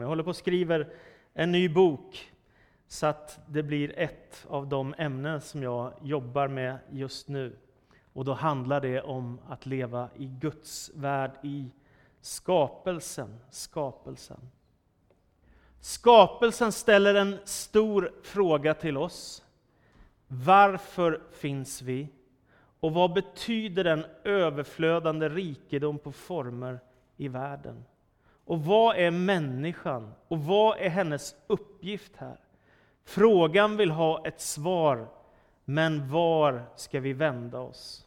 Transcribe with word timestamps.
Jag 0.00 0.06
håller 0.06 0.22
på 0.22 0.30
och 0.30 0.36
skriver 0.36 0.92
en 1.34 1.52
ny 1.52 1.68
bok 1.68 2.32
så 2.86 3.06
att 3.06 3.40
det 3.46 3.62
blir 3.62 3.98
ett 3.98 4.46
av 4.48 4.68
de 4.68 4.94
ämnen 4.98 5.40
som 5.40 5.62
jag 5.62 5.92
jobbar 6.02 6.48
med 6.48 6.78
just 6.90 7.28
nu. 7.28 7.56
Och 8.12 8.24
då 8.24 8.32
handlar 8.32 8.80
det 8.80 9.02
om 9.02 9.40
att 9.48 9.66
leva 9.66 10.08
i 10.16 10.26
Guds 10.26 10.90
värld, 10.94 11.30
i 11.42 11.70
skapelsen. 12.20 13.40
skapelsen. 13.50 14.50
Skapelsen 15.80 16.72
ställer 16.72 17.14
en 17.14 17.38
stor 17.44 18.12
fråga 18.22 18.74
till 18.74 18.96
oss. 18.96 19.44
Varför 20.28 21.20
finns 21.32 21.82
vi? 21.82 22.08
Och 22.80 22.92
vad 22.92 23.12
betyder 23.12 23.84
den 23.84 24.04
överflödande 24.24 25.28
rikedom 25.28 25.98
på 25.98 26.12
former 26.12 26.80
i 27.16 27.28
världen? 27.28 27.84
Och 28.46 28.64
vad 28.64 28.96
är 28.96 29.10
människan? 29.10 30.14
Och 30.28 30.38
vad 30.38 30.78
är 30.78 30.88
hennes 30.88 31.36
uppgift 31.46 32.16
här? 32.16 32.36
Frågan 33.04 33.76
vill 33.76 33.90
ha 33.90 34.26
ett 34.26 34.40
svar, 34.40 35.08
men 35.64 36.10
var 36.10 36.62
ska 36.76 37.00
vi 37.00 37.12
vända 37.12 37.58
oss? 37.58 38.06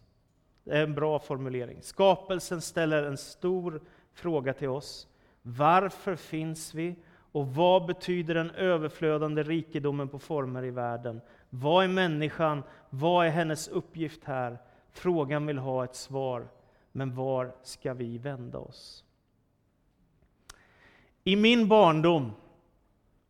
Det 0.63 0.77
är 0.77 0.83
en 0.83 0.95
bra 0.95 1.19
formulering. 1.19 1.81
Skapelsen 1.81 2.61
ställer 2.61 3.03
en 3.03 3.17
stor 3.17 3.81
fråga 4.13 4.53
till 4.53 4.69
oss. 4.69 5.07
Varför 5.41 6.15
finns 6.15 6.73
vi? 6.73 6.95
Och 7.31 7.47
vad 7.47 7.85
betyder 7.85 8.33
den 8.33 8.51
överflödande 8.51 9.43
rikedomen 9.43 10.07
på 10.07 10.19
former 10.19 10.65
i 10.65 10.71
världen? 10.71 11.21
Vad 11.49 11.83
är 11.83 11.87
människan? 11.87 12.63
Vad 12.89 13.25
är 13.25 13.29
hennes 13.29 13.67
uppgift 13.67 14.23
här? 14.23 14.57
Frågan 14.91 15.45
vill 15.45 15.57
ha 15.57 15.83
ett 15.83 15.95
svar, 15.95 16.47
men 16.91 17.15
var 17.15 17.55
ska 17.63 17.93
vi 17.93 18.17
vända 18.17 18.57
oss? 18.57 19.03
I 21.29 21.35
min 21.35 21.67
barndom 21.67 22.31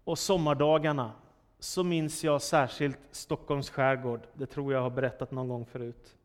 och 0.04 0.20
sommardagarna 0.20 1.12
så 1.60 1.84
minns 1.84 2.24
jag 2.24 2.42
särskilt 2.42 3.00
Stockholms 3.12 3.70
skärgård. 3.70 4.22
Det 4.34 4.46
tror 4.46 4.74
jag 4.74 4.82
har 4.82 4.90
berättat 4.90 5.32
någon 5.32 5.48
gång 5.48 5.66
förut. 5.66 6.16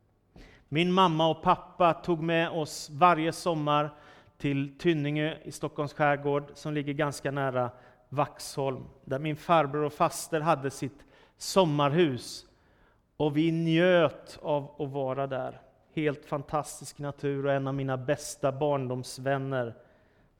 Min 0.69 0.91
mamma 0.91 1.27
och 1.27 1.41
pappa 1.41 1.93
tog 1.93 2.23
med 2.23 2.49
oss 2.49 2.89
varje 2.89 3.31
sommar 3.31 3.93
till 4.37 4.77
Tynningö 4.77 5.37
i 5.43 5.51
Stockholms 5.51 5.93
skärgård, 5.93 6.51
som 6.53 6.73
ligger 6.73 6.93
ganska 6.93 7.31
nära 7.31 7.69
Vaxholm, 8.09 8.83
där 9.05 9.19
min 9.19 9.35
farbror 9.35 9.83
och 9.83 9.93
faster 9.93 10.41
hade 10.41 10.71
sitt 10.71 11.05
sommarhus. 11.37 12.45
Och 13.17 13.37
vi 13.37 13.51
njöt 13.51 14.39
av 14.41 14.81
att 14.81 14.91
vara 14.91 15.27
där. 15.27 15.61
Helt 15.93 16.25
fantastisk 16.25 16.99
natur 16.99 17.45
och 17.45 17.53
en 17.53 17.67
av 17.67 17.73
mina 17.73 17.97
bästa 17.97 18.51
barndomsvänner 18.51 19.75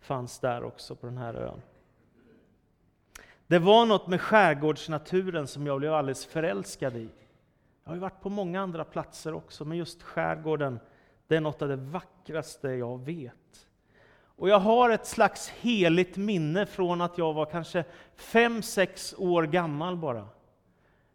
fanns 0.06 0.39
där 0.39 0.64
också 0.64 0.95
på 0.95 1.06
den 1.06 1.17
här 1.17 1.34
ön. 1.34 1.61
Det 3.48 3.59
var 3.59 3.86
något 3.86 4.08
med 4.08 4.22
skärgårdsnaturen 4.22 5.47
som 5.47 5.67
jag 5.67 5.80
blev 5.80 5.94
alldeles 5.94 6.25
förälskad 6.25 6.95
i. 6.95 7.09
Jag 7.84 7.89
har 7.89 7.95
ju 7.95 8.02
varit 8.02 8.22
på 8.22 8.30
många 8.30 8.62
andra 8.62 8.84
platser 8.84 9.34
också, 9.34 9.66
men 9.66 9.78
just 9.78 10.03
skärgården, 10.03 10.80
det 11.28 11.36
är 11.36 11.42
något 11.42 11.62
av 11.62 11.67
det 11.67 11.75
vackraste 11.75 12.67
jag 12.67 13.06
vet. 13.06 13.67
Och 14.38 14.50
jag 14.50 14.59
har 14.59 14.89
ett 14.89 15.08
slags 15.08 15.50
heligt 15.50 16.17
minne 16.17 16.66
från 16.66 17.02
att 17.02 17.17
jag 17.17 17.34
var 17.34 17.45
kanske 17.45 17.84
fem 18.16 18.62
sex 18.62 19.16
år 19.17 19.44
gammal 19.44 19.97
bara. 19.97 20.28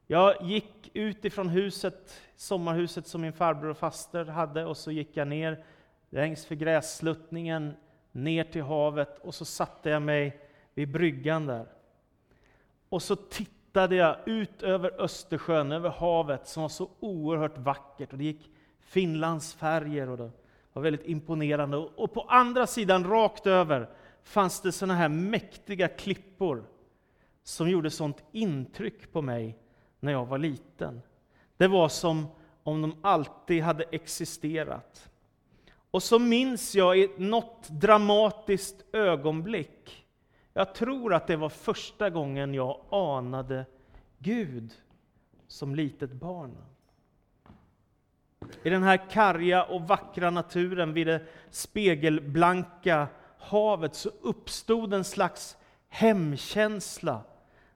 Jag 0.06 0.42
gick 0.42 0.90
ut 0.94 1.24
ifrån 1.24 1.48
huset, 1.48 2.20
sommarhuset 2.36 3.06
som 3.06 3.20
min 3.20 3.32
farbror 3.32 3.70
och 3.70 3.78
faster 3.78 4.24
hade, 4.24 4.64
och 4.64 4.76
så 4.76 4.90
gick 4.90 5.16
jag 5.16 5.28
ner 5.28 5.64
längs 6.10 6.46
för 6.46 6.54
grässluttningen, 6.54 7.74
ner 8.12 8.44
till 8.44 8.62
havet, 8.62 9.18
och 9.18 9.34
så 9.34 9.44
satte 9.44 9.90
jag 9.90 10.02
mig 10.02 10.40
vid 10.74 10.88
bryggan 10.88 11.46
där. 11.46 11.66
Och 12.88 13.02
så 13.02 13.16
tittade 13.16 13.96
jag 13.96 14.16
ut 14.26 14.62
över 14.62 15.00
Östersjön, 15.00 15.72
över 15.72 15.90
havet, 15.90 16.48
som 16.48 16.62
var 16.62 16.68
så 16.68 16.90
oerhört 17.00 17.58
vackert. 17.58 18.12
Och 18.12 18.18
det 18.18 18.24
gick 18.24 18.50
Finlands 18.80 19.54
färger 19.54 20.08
och 20.08 20.16
det 20.16 20.30
var 20.72 20.82
väldigt 20.82 21.06
imponerande. 21.06 21.76
Och 21.76 22.12
på 22.12 22.20
andra 22.20 22.66
sidan, 22.66 23.04
rakt 23.04 23.46
över, 23.46 23.88
fanns 24.22 24.60
det 24.60 24.72
såna 24.72 24.94
här 24.94 25.08
mäktiga 25.08 25.88
klippor 25.88 26.64
som 27.42 27.70
gjorde 27.70 27.90
sånt 27.90 28.24
intryck 28.32 29.12
på 29.12 29.22
mig 29.22 29.58
när 30.00 30.12
jag 30.12 30.26
var 30.26 30.38
liten. 30.38 31.02
Det 31.56 31.68
var 31.68 31.88
som 31.88 32.26
om 32.62 32.82
de 32.82 32.96
alltid 33.02 33.62
hade 33.62 33.84
existerat. 33.84 35.09
Och 35.90 36.02
så 36.02 36.18
minns 36.18 36.74
jag 36.74 36.98
i 36.98 37.10
något 37.16 37.68
dramatiskt 37.68 38.84
ögonblick, 38.92 40.06
jag 40.52 40.74
tror 40.74 41.14
att 41.14 41.26
det 41.26 41.36
var 41.36 41.48
första 41.48 42.10
gången 42.10 42.54
jag 42.54 42.80
anade 42.90 43.66
Gud 44.18 44.72
som 45.48 45.74
litet 45.74 46.12
barn. 46.12 46.56
I 48.62 48.70
den 48.70 48.82
här 48.82 49.10
karga 49.10 49.64
och 49.64 49.82
vackra 49.82 50.30
naturen 50.30 50.92
vid 50.92 51.06
det 51.06 51.22
spegelblanka 51.50 53.08
havet 53.38 53.94
så 53.94 54.10
uppstod 54.22 54.94
en 54.94 55.04
slags 55.04 55.56
hemkänsla. 55.88 57.22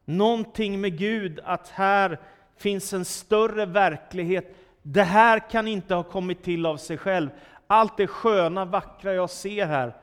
Någonting 0.05 0.81
med 0.81 0.99
Gud, 0.99 1.41
att 1.45 1.69
här 1.69 2.21
finns 2.57 2.93
en 2.93 3.05
större 3.05 3.67
verklighet. 3.67 4.57
Det 4.83 5.03
här 5.03 5.51
kan 5.51 5.69
inte 5.69 5.95
ha 5.95 6.03
kommit 6.03 6.43
till 6.43 6.67
av 6.67 6.77
sig 6.77 6.99
själv. 6.99 7.31
Allt 7.67 7.97
det 7.97 8.07
sköna, 8.07 8.65
vackra 8.65 9.15
jag 9.15 9.31
ser 9.31 9.67
här 9.67 9.97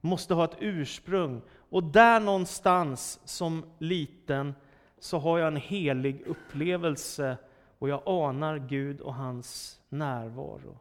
måste 0.00 0.34
ha 0.34 0.44
ett 0.44 0.56
ursprung. 0.58 1.42
Och 1.70 1.84
där 1.84 2.20
någonstans, 2.20 3.20
som 3.24 3.64
liten, 3.78 4.54
så 4.98 5.18
har 5.18 5.38
jag 5.38 5.48
en 5.48 5.56
helig 5.56 6.22
upplevelse 6.26 7.36
och 7.78 7.88
jag 7.88 8.02
anar 8.06 8.58
Gud 8.58 9.00
och 9.00 9.14
hans 9.14 9.80
närvaro. 9.88 10.78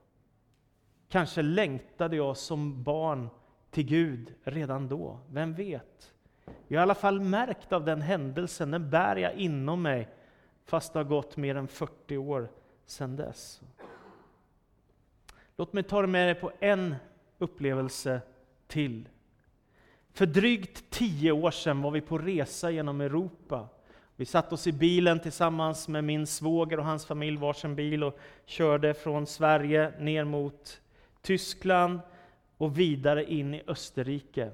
Kanske 1.10 1.42
längtade 1.42 2.16
jag 2.16 2.38
som 2.38 2.84
barn 2.84 3.30
till 3.72 3.84
Gud 3.84 4.34
redan 4.44 4.88
då, 4.88 5.20
vem 5.30 5.54
vet? 5.54 6.14
Jag 6.68 6.80
har 6.80 6.82
i 6.82 6.84
alla 6.84 6.96
fall 6.96 7.20
märkt 7.20 7.74
av 7.74 7.86
den 7.86 8.02
händelsen, 8.02 8.72
den 8.72 8.90
bär 8.90 9.16
jag 9.16 9.34
inom 9.34 9.82
mig, 9.82 10.10
fast 10.66 10.94
det 10.94 11.00
har 11.00 11.04
gått 11.04 11.38
mer 11.38 11.56
än 11.56 11.68
40 11.68 12.18
år 12.18 12.50
sedan 12.86 13.16
dess. 13.16 13.62
Låt 15.62 15.74
mig 15.74 15.84
ta 15.84 16.08
med 16.08 16.28
dig 16.28 16.36
på 16.36 16.52
en 16.60 16.96
upplevelse 17.38 18.22
till. 18.68 19.10
För 20.14 20.26
drygt 20.26 20.90
tio 20.90 21.32
år 21.32 21.52
sedan 21.52 21.82
var 21.82 21.92
vi 21.92 22.02
på 22.02 22.18
resa 22.18 22.72
genom 22.72 23.02
Europa. 23.02 23.68
Vi 24.16 24.26
satte 24.26 24.56
oss 24.56 24.68
i 24.68 24.72
bilen 24.72 25.20
tillsammans 25.20 25.88
med 25.88 26.04
min 26.04 26.28
svåger 26.28 26.80
och 26.80 26.86
hans 26.86 27.06
familj, 27.06 27.38
varsin 27.38 27.76
bil, 27.76 28.04
och 28.04 28.20
körde 28.46 28.94
från 28.94 29.28
Sverige 29.28 29.94
ner 30.00 30.24
mot 30.24 30.82
Tyskland 31.22 32.00
och 32.58 32.80
vidare 32.80 33.32
in 33.32 33.54
i 33.54 33.62
Österrike. 33.68 34.52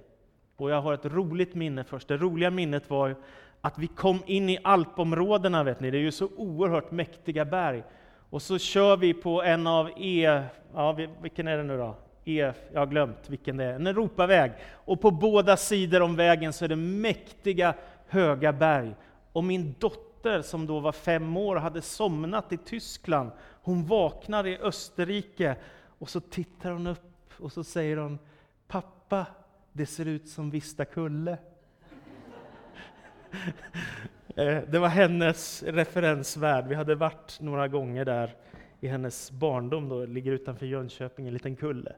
Och 0.55 0.71
jag 0.71 0.81
har 0.81 0.93
ett 0.93 1.05
roligt 1.05 1.55
minne 1.55 1.83
först. 1.83 2.07
Det 2.07 2.17
roliga 2.17 2.51
minnet 2.51 2.89
var 2.89 3.15
att 3.61 3.79
vi 3.79 3.87
kom 3.87 4.19
in 4.25 4.49
i 4.49 4.59
alpområdena, 4.63 5.63
vet 5.63 5.79
ni. 5.79 5.91
det 5.91 5.97
är 5.97 6.01
ju 6.01 6.11
så 6.11 6.29
oerhört 6.35 6.91
mäktiga 6.91 7.45
berg. 7.45 7.83
Och 8.29 8.41
så 8.41 8.57
kör 8.57 8.97
vi 8.97 9.13
på 9.13 9.43
en 9.43 9.67
av 9.67 9.89
E, 9.97 10.43
ja, 10.73 10.97
vilken 11.21 11.47
är 11.47 11.57
det 11.57 11.63
nu 11.63 11.77
då? 11.77 11.95
E, 12.25 12.53
jag 12.73 12.79
har 12.79 12.87
glömt 12.87 13.29
vilken 13.29 13.57
det 13.57 13.63
är, 13.63 13.73
en 13.73 13.87
Europaväg. 13.87 14.51
Och 14.71 15.01
på 15.01 15.11
båda 15.11 15.57
sidor 15.57 16.01
om 16.01 16.15
vägen 16.15 16.53
så 16.53 16.65
är 16.65 16.69
det 16.69 16.75
mäktiga 16.75 17.73
höga 18.07 18.53
berg. 18.53 18.95
Och 19.31 19.43
min 19.43 19.75
dotter, 19.79 20.41
som 20.41 20.67
då 20.67 20.79
var 20.79 20.91
fem 20.91 21.37
år, 21.37 21.55
hade 21.55 21.81
somnat 21.81 22.53
i 22.53 22.57
Tyskland. 22.57 23.31
Hon 23.61 23.85
vaknar 23.85 24.47
i 24.47 24.57
Österrike 24.57 25.55
och 25.99 26.09
så 26.09 26.19
tittar 26.19 26.71
hon 26.71 26.87
upp 26.87 27.33
och 27.39 27.51
så 27.51 27.63
säger 27.63 27.97
hon 27.97 28.19
Pappa, 28.67 29.25
det 29.71 29.85
ser 29.85 30.05
ut 30.05 30.27
som 30.27 30.49
Vista 30.49 30.85
Kulle”. 30.85 31.37
Eh, 34.37 34.61
det 34.67 34.79
var 34.79 34.87
hennes 34.87 35.63
referensvärld. 35.63 36.67
Vi 36.67 36.75
hade 36.75 36.95
varit 36.95 37.37
några 37.39 37.67
gånger 37.67 38.05
där 38.05 38.35
i 38.79 38.87
hennes 38.87 39.31
barndom, 39.31 39.89
då, 39.89 40.05
ligger 40.05 40.31
utanför 40.31 40.65
Jönköping, 40.65 41.27
en 41.27 41.33
liten 41.33 41.55
kulle. 41.55 41.95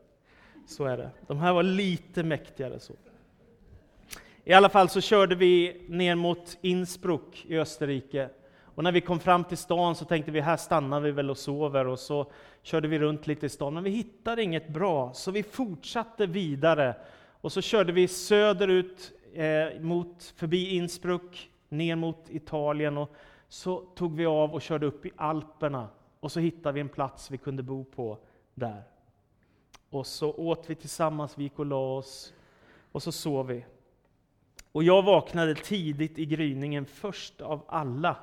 Så 0.67 0.85
är 0.85 0.97
det. 0.97 1.09
De 1.27 1.37
här 1.37 1.53
var 1.53 1.63
lite 1.63 2.23
mäktigare. 2.23 2.79
så. 2.79 2.93
I 4.43 4.53
alla 4.53 4.69
fall 4.69 4.89
så 4.89 5.01
körde 5.01 5.35
vi 5.35 5.81
ner 5.87 6.15
mot 6.15 6.57
Innsbruck 6.61 7.45
i 7.45 7.57
Österrike. 7.57 8.29
Och 8.63 8.83
när 8.83 8.91
vi 8.91 9.01
kom 9.01 9.19
fram 9.19 9.43
till 9.43 9.57
stan 9.57 9.95
så 9.95 10.05
tänkte 10.05 10.31
vi 10.31 10.41
här 10.41 10.57
stannar 10.57 10.99
vi 10.99 11.11
väl 11.11 11.29
och 11.29 11.37
sover 11.37 11.87
och 11.87 11.99
så 11.99 12.31
körde 12.63 12.87
vi 12.87 12.99
runt 12.99 13.27
lite 13.27 13.45
i 13.45 13.49
stan. 13.49 13.73
Men 13.73 13.83
vi 13.83 13.89
hittade 13.89 14.43
inget 14.43 14.67
bra, 14.67 15.13
så 15.13 15.31
vi 15.31 15.43
fortsatte 15.43 16.25
vidare. 16.25 16.95
Och 17.41 17.51
så 17.51 17.61
körde 17.61 17.91
vi 17.91 18.07
söderut 18.07 19.11
eh, 19.33 19.81
mot, 19.81 20.33
förbi 20.35 20.69
Innsbruck, 20.69 21.49
ner 21.69 21.95
mot 21.95 22.29
Italien 22.29 22.97
och 22.97 23.09
så 23.47 23.79
tog 23.79 24.15
vi 24.15 24.25
av 24.25 24.53
och 24.53 24.61
körde 24.61 24.85
upp 24.85 25.05
i 25.05 25.11
Alperna. 25.15 25.87
Och 26.19 26.31
så 26.31 26.39
hittade 26.39 26.73
vi 26.73 26.81
en 26.81 26.89
plats 26.89 27.31
vi 27.31 27.37
kunde 27.37 27.63
bo 27.63 27.83
på 27.83 28.17
där. 28.53 28.83
Och 29.89 30.07
så 30.07 30.33
åt 30.33 30.69
vi 30.69 30.75
tillsammans, 30.75 31.37
vi 31.37 31.43
gick 31.43 31.59
och 31.59 31.65
la 31.65 31.97
oss 31.97 32.33
och 32.91 33.03
så 33.03 33.11
sov 33.11 33.47
vi. 33.47 33.65
Och 34.71 34.83
jag 34.83 35.03
vaknade 35.03 35.55
tidigt 35.55 36.19
i 36.19 36.25
gryningen, 36.25 36.85
först 36.85 37.41
av 37.41 37.61
alla. 37.67 38.15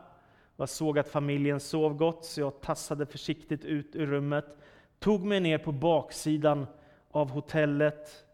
Jag 0.57 0.69
såg 0.69 0.99
att 0.99 1.09
familjen 1.09 1.61
sov 1.61 1.95
gott, 1.95 2.25
så 2.25 2.41
jag 2.41 2.61
tassade 2.61 3.07
försiktigt 3.07 3.65
ut 3.65 3.97
ur 3.97 4.07
rummet, 4.07 4.57
tog 4.99 5.25
mig 5.25 5.41
ner 5.41 5.59
på 5.59 5.73
baksidan 5.73 6.67
av 7.11 7.31
hotellet, 7.31 8.25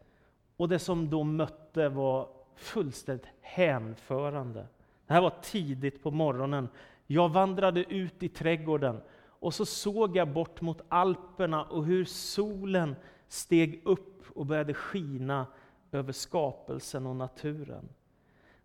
och 0.57 0.69
det 0.69 0.79
som 0.79 1.11
då 1.11 1.25
mötte 1.25 1.89
var 1.89 2.29
fullständigt 2.57 3.27
hänförande. 3.41 4.67
Det 5.07 5.15
här 5.15 5.21
var 5.21 5.35
tidigt 5.43 6.03
på 6.03 6.11
morgonen. 6.11 6.69
Jag 7.07 7.29
vandrade 7.29 7.85
ut 7.95 8.23
i 8.23 8.29
trädgården 8.29 9.01
och 9.27 9.55
så 9.55 9.67
såg 9.67 10.17
jag 10.17 10.29
bort 10.29 10.61
mot 10.61 10.81
Alperna 10.89 11.65
och 11.65 11.85
hur 11.85 12.05
solen 12.05 12.97
steg 13.29 13.83
upp 13.85 14.31
och 14.35 14.47
började 14.47 14.75
skina 14.75 15.47
över 15.93 16.13
skapelsen 16.13 17.07
och 17.07 17.17
naturen. 17.17 17.89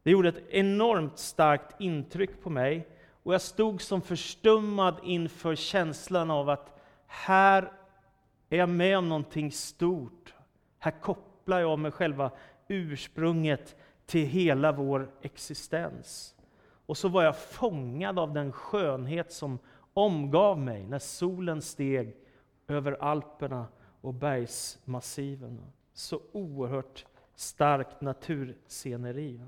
Det 0.04 0.12
gjorde 0.12 0.30
ett 0.30 0.50
enormt 0.50 1.18
starkt 1.18 1.82
intryck 1.82 2.44
på 2.44 2.50
mig 2.50 2.88
och 3.24 3.34
jag 3.34 3.42
stod 3.42 3.82
som 3.82 4.02
förstummad 4.02 4.96
inför 5.04 5.56
känslan 5.56 6.32
av 6.32 6.50
att 6.50 6.80
här 7.08 7.72
är 8.50 8.58
jag 8.58 8.70
med 8.70 8.98
om 8.98 9.10
någonting 9.10 9.52
stort. 9.52 10.34
Här 10.80 11.02
kopplar 11.02 11.60
jag 11.60 11.80
med 11.80 11.94
själva 11.94 12.32
ursprunget 12.68 13.76
till 14.08 14.28
hela 14.28 14.72
vår 14.72 15.12
existens. 15.22 16.36
Och 16.86 16.98
så 16.98 17.08
var 17.08 17.24
jag 17.24 17.38
fångad 17.38 18.20
av 18.20 18.34
den 18.34 18.52
skönhet 18.52 19.32
som 19.32 19.60
omgav 19.94 20.60
mig 20.60 20.86
när 20.86 21.00
solen 21.00 21.62
steg 21.62 22.16
över 22.68 23.04
Alperna 23.04 23.68
och 24.02 24.14
bergsmassiven. 24.14 25.62
Så 25.94 26.22
oerhört 26.32 27.06
starkt 27.36 28.02
natursceneri. 28.02 29.42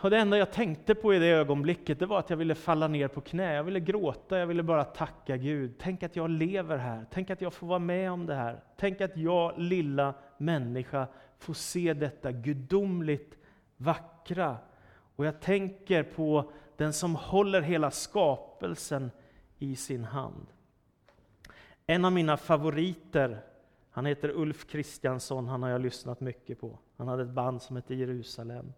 Och 0.00 0.10
det 0.10 0.18
enda 0.18 0.38
jag 0.38 0.52
tänkte 0.52 0.94
på 0.94 1.14
i 1.14 1.18
det 1.18 1.26
ögonblicket 1.26 1.98
det 1.98 2.06
var 2.06 2.18
att 2.18 2.30
jag 2.30 2.36
ville 2.36 2.54
falla 2.54 2.88
ner 2.88 3.08
på 3.08 3.20
knä, 3.20 3.54
jag 3.54 3.64
ville 3.64 3.80
gråta, 3.80 4.38
jag 4.38 4.46
ville 4.46 4.62
bara 4.62 4.84
tacka 4.84 5.36
Gud. 5.36 5.74
Tänk 5.78 6.02
att 6.02 6.16
jag 6.16 6.30
lever 6.30 6.76
här, 6.76 7.06
tänk 7.10 7.30
att 7.30 7.40
jag 7.40 7.52
får 7.52 7.66
vara 7.66 7.78
med 7.78 8.12
om 8.12 8.26
det 8.26 8.34
här. 8.34 8.60
Tänk 8.76 9.00
att 9.00 9.16
jag, 9.16 9.58
lilla 9.58 10.14
människa, 10.38 11.06
få 11.38 11.54
se 11.54 11.94
detta 11.94 12.32
gudomligt 12.32 13.38
vackra. 13.76 14.58
Och 15.16 15.26
jag 15.26 15.40
tänker 15.40 16.02
på 16.02 16.52
den 16.76 16.92
som 16.92 17.14
håller 17.14 17.60
hela 17.60 17.90
skapelsen 17.90 19.10
i 19.58 19.76
sin 19.76 20.04
hand. 20.04 20.46
En 21.86 22.04
av 22.04 22.12
mina 22.12 22.36
favoriter, 22.36 23.40
han 23.90 24.06
heter 24.06 24.30
Ulf 24.30 24.66
Kristiansson, 24.66 25.48
han 25.48 25.62
har 25.62 25.70
jag 25.70 25.80
lyssnat 25.80 26.20
mycket 26.20 26.60
på. 26.60 26.78
Han 26.96 27.08
hade 27.08 27.22
ett 27.22 27.28
band 27.28 27.62
som 27.62 27.76
hette 27.76 27.94
Jerusalem. 27.94 28.72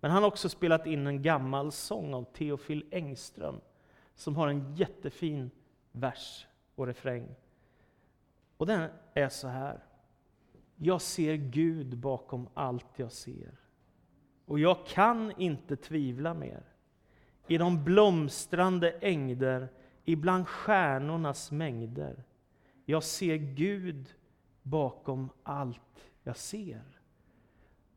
Men 0.00 0.10
han 0.10 0.22
har 0.22 0.28
också 0.28 0.48
spelat 0.48 0.86
in 0.86 1.06
en 1.06 1.22
gammal 1.22 1.72
sång 1.72 2.14
av 2.14 2.24
Theofil 2.24 2.86
Engström, 2.90 3.60
som 4.14 4.36
har 4.36 4.48
en 4.48 4.74
jättefin 4.74 5.50
vers 5.92 6.46
och 6.74 6.86
refräng. 6.86 7.34
Och 8.56 8.66
den 8.66 8.90
är 9.14 9.28
så 9.28 9.48
här. 9.48 9.85
Jag 10.76 11.00
ser 11.00 11.34
Gud 11.34 11.98
bakom 11.98 12.48
allt 12.54 12.98
jag 12.98 13.12
ser. 13.12 13.60
Och 14.44 14.58
jag 14.58 14.86
kan 14.86 15.32
inte 15.40 15.76
tvivla 15.76 16.34
mer. 16.34 16.62
I 17.46 17.58
de 17.58 17.84
blomstrande 17.84 18.90
ängder, 18.90 19.68
ibland 20.04 20.48
stjärnornas 20.48 21.50
mängder. 21.52 22.24
Jag 22.84 23.02
ser 23.02 23.36
Gud 23.36 24.14
bakom 24.62 25.30
allt 25.42 26.10
jag 26.22 26.36
ser. 26.36 27.00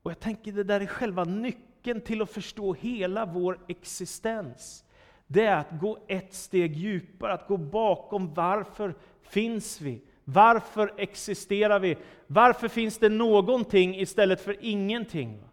Och 0.01 0.11
jag 0.11 0.19
tänker 0.19 0.51
det 0.51 0.63
där 0.63 0.81
är 0.81 0.85
själva 0.85 1.23
nyckeln 1.23 2.01
till 2.01 2.21
att 2.21 2.29
förstå 2.29 2.73
hela 2.73 3.25
vår 3.25 3.59
existens. 3.67 4.85
Det 5.27 5.45
är 5.45 5.57
att 5.57 5.79
gå 5.81 5.97
ett 6.07 6.33
steg 6.33 6.75
djupare, 6.75 7.33
att 7.33 7.47
gå 7.47 7.57
bakom 7.57 8.33
varför 8.33 8.95
finns 9.21 9.81
vi? 9.81 10.01
Varför 10.33 10.93
existerar 10.97 11.79
vi? 11.79 11.97
Varför 12.27 12.67
finns 12.67 12.97
det 12.97 13.09
någonting 13.09 13.95
istället 13.95 14.41
för 14.41 14.55
ingenting? 14.59 15.43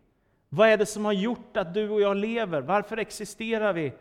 Vad 0.48 0.68
är 0.68 0.76
det 0.76 0.86
som 0.86 1.04
har 1.04 1.12
gjort 1.12 1.56
att 1.56 1.74
du 1.74 1.88
och 1.90 2.00
jag 2.00 2.16
lever? 2.16 2.60
Varför 2.60 2.96
existerar 2.96 3.72
vi? 3.72 3.92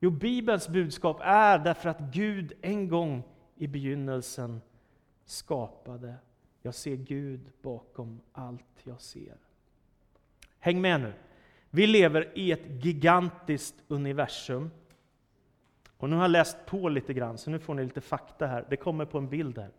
Jo, 0.00 0.10
Bibelns 0.10 0.68
budskap 0.68 1.20
är 1.22 1.58
därför 1.58 1.88
att 1.88 2.00
Gud 2.00 2.52
en 2.62 2.88
gång 2.88 3.22
i 3.56 3.66
begynnelsen 3.66 4.60
skapade. 5.24 6.14
Jag 6.62 6.74
ser 6.74 6.96
Gud 6.96 7.40
bakom 7.62 8.20
allt 8.32 8.82
jag 8.84 9.00
ser. 9.00 9.36
Häng 10.58 10.80
med 10.80 11.00
nu. 11.00 11.12
Vi 11.70 11.86
lever 11.86 12.32
i 12.34 12.52
ett 12.52 12.84
gigantiskt 12.84 13.74
universum. 13.88 14.70
Och 15.98 16.10
nu 16.10 16.16
har 16.16 16.22
jag 16.22 16.30
läst 16.30 16.56
på 16.66 16.88
lite 16.88 17.14
grann, 17.14 17.38
så 17.38 17.50
nu 17.50 17.58
får 17.58 17.74
ni 17.74 17.84
lite 17.84 18.00
fakta 18.00 18.46
här. 18.46 18.66
Det 18.70 18.76
kommer 18.76 19.04
på 19.04 19.18
en 19.18 19.28
bild 19.28 19.58
här. 19.58 19.70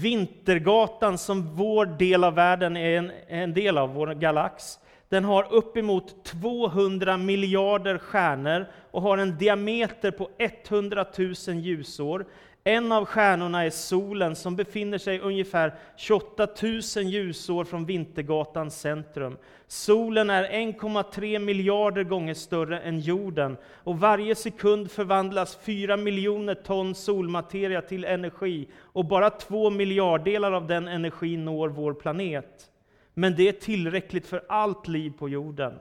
Vintergatan, 0.00 1.18
som 1.18 1.56
vår 1.56 1.86
del 1.86 2.24
av 2.24 2.34
världen 2.34 2.76
är 2.76 2.98
en, 2.98 3.10
en 3.28 3.54
del 3.54 3.78
av, 3.78 3.94
vår 3.94 4.14
galax, 4.14 4.78
den 5.08 5.24
har 5.24 5.52
uppemot 5.52 6.24
200 6.24 7.16
miljarder 7.16 7.98
stjärnor 7.98 8.66
och 8.90 9.02
har 9.02 9.18
en 9.18 9.38
diameter 9.38 10.10
på 10.10 10.30
100 10.38 11.06
000 11.18 11.34
ljusår. 11.56 12.26
En 12.64 12.92
av 12.92 13.04
stjärnorna 13.04 13.64
är 13.64 13.70
solen 13.70 14.36
som 14.36 14.56
befinner 14.56 14.98
sig 14.98 15.20
ungefär 15.20 15.74
28 15.96 16.48
000 16.62 16.80
ljusår 17.04 17.64
från 17.64 17.84
Vintergatans 17.84 18.80
centrum. 18.80 19.36
Solen 19.66 20.30
är 20.30 20.44
1,3 20.44 21.38
miljarder 21.38 22.04
gånger 22.04 22.34
större 22.34 22.80
än 22.80 23.00
jorden 23.00 23.56
och 23.74 24.00
varje 24.00 24.34
sekund 24.34 24.90
förvandlas 24.90 25.56
4 25.56 25.96
miljoner 25.96 26.54
ton 26.54 26.94
solmateria 26.94 27.82
till 27.82 28.04
energi 28.04 28.68
och 28.80 29.04
bara 29.04 29.30
två 29.30 29.70
miljarddelar 29.70 30.52
av 30.52 30.66
den 30.66 30.88
energin 30.88 31.44
når 31.44 31.68
vår 31.68 31.94
planet. 31.94 32.70
Men 33.14 33.36
det 33.36 33.48
är 33.48 33.52
tillräckligt 33.52 34.26
för 34.26 34.44
allt 34.48 34.88
liv 34.88 35.12
på 35.18 35.28
jorden. 35.28 35.78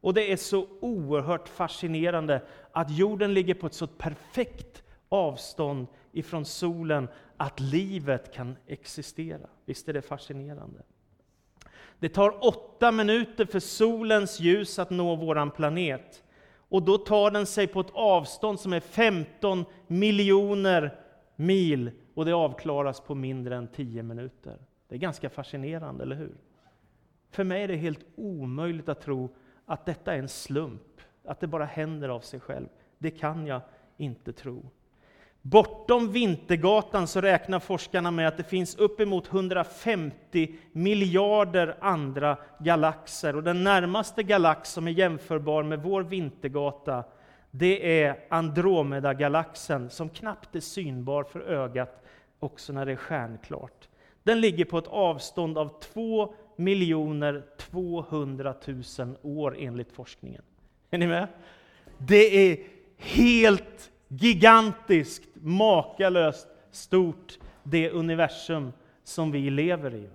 Och 0.00 0.14
det 0.14 0.32
är 0.32 0.36
så 0.36 0.66
oerhört 0.80 1.48
fascinerande 1.48 2.42
att 2.72 2.90
jorden 2.90 3.34
ligger 3.34 3.54
på 3.54 3.66
ett 3.66 3.74
så 3.74 3.86
perfekt 3.86 4.82
avstånd 5.08 5.86
ifrån 6.14 6.44
solen 6.44 7.08
att 7.36 7.60
livet 7.60 8.34
kan 8.34 8.56
existera. 8.66 9.48
Visst 9.64 9.88
är 9.88 9.92
det 9.92 10.02
fascinerande? 10.02 10.82
Det 11.98 12.08
tar 12.08 12.46
åtta 12.46 12.92
minuter 12.92 13.44
för 13.44 13.60
solens 13.60 14.40
ljus 14.40 14.78
att 14.78 14.90
nå 14.90 15.16
vår 15.16 15.50
planet. 15.50 16.22
Och 16.68 16.82
då 16.82 16.98
tar 16.98 17.30
den 17.30 17.46
sig 17.46 17.66
på 17.66 17.80
ett 17.80 17.90
avstånd 17.92 18.60
som 18.60 18.72
är 18.72 18.80
15 18.80 19.64
miljoner 19.86 21.00
mil 21.36 21.90
och 22.14 22.24
det 22.24 22.32
avklaras 22.32 23.00
på 23.00 23.14
mindre 23.14 23.56
än 23.56 23.68
10 23.68 24.02
minuter. 24.02 24.58
Det 24.88 24.94
är 24.94 24.98
ganska 24.98 25.30
fascinerande, 25.30 26.02
eller 26.02 26.16
hur? 26.16 26.34
För 27.30 27.44
mig 27.44 27.62
är 27.62 27.68
det 27.68 27.76
helt 27.76 28.06
omöjligt 28.16 28.88
att 28.88 29.00
tro 29.00 29.28
att 29.66 29.86
detta 29.86 30.14
är 30.14 30.18
en 30.18 30.28
slump, 30.28 31.00
att 31.24 31.40
det 31.40 31.46
bara 31.46 31.64
händer 31.64 32.08
av 32.08 32.20
sig 32.20 32.40
själv. 32.40 32.68
Det 32.98 33.10
kan 33.10 33.46
jag 33.46 33.60
inte 33.96 34.32
tro. 34.32 34.70
Bortom 35.46 36.12
Vintergatan 36.12 37.06
så 37.06 37.20
räknar 37.20 37.58
forskarna 37.58 38.10
med 38.10 38.28
att 38.28 38.36
det 38.36 38.44
finns 38.44 38.76
uppemot 38.76 39.28
150 39.28 40.54
miljarder 40.72 41.76
andra 41.80 42.36
galaxer. 42.58 43.36
Och 43.36 43.42
den 43.42 43.64
närmaste 43.64 44.22
galax 44.22 44.70
som 44.70 44.88
är 44.88 44.92
jämförbar 44.92 45.62
med 45.62 45.82
vår 45.82 46.02
Vintergata, 46.02 47.04
det 47.50 48.02
är 48.02 48.16
Andromeda-galaxen, 48.28 49.90
som 49.90 50.08
knappt 50.08 50.56
är 50.56 50.60
synbar 50.60 51.24
för 51.24 51.40
ögat 51.40 52.04
också 52.38 52.72
när 52.72 52.86
det 52.86 52.92
är 52.92 52.96
stjärnklart. 52.96 53.88
Den 54.22 54.40
ligger 54.40 54.64
på 54.64 54.78
ett 54.78 54.88
avstånd 54.88 55.58
av 55.58 55.80
2 55.80 56.34
miljoner 56.56 57.44
200 57.58 58.54
000 58.98 59.16
år 59.22 59.56
enligt 59.58 59.92
forskningen. 59.92 60.42
Är 60.90 60.98
ni 60.98 61.06
med? 61.06 61.28
Det 61.98 62.52
är 62.52 62.58
helt 62.96 63.90
gigantiskt, 64.08 65.28
makalöst 65.34 66.48
stort, 66.70 67.38
det 67.62 67.90
universum 67.90 68.72
som 69.04 69.32
vi 69.32 69.50
lever 69.50 69.94
i. 69.94 70.08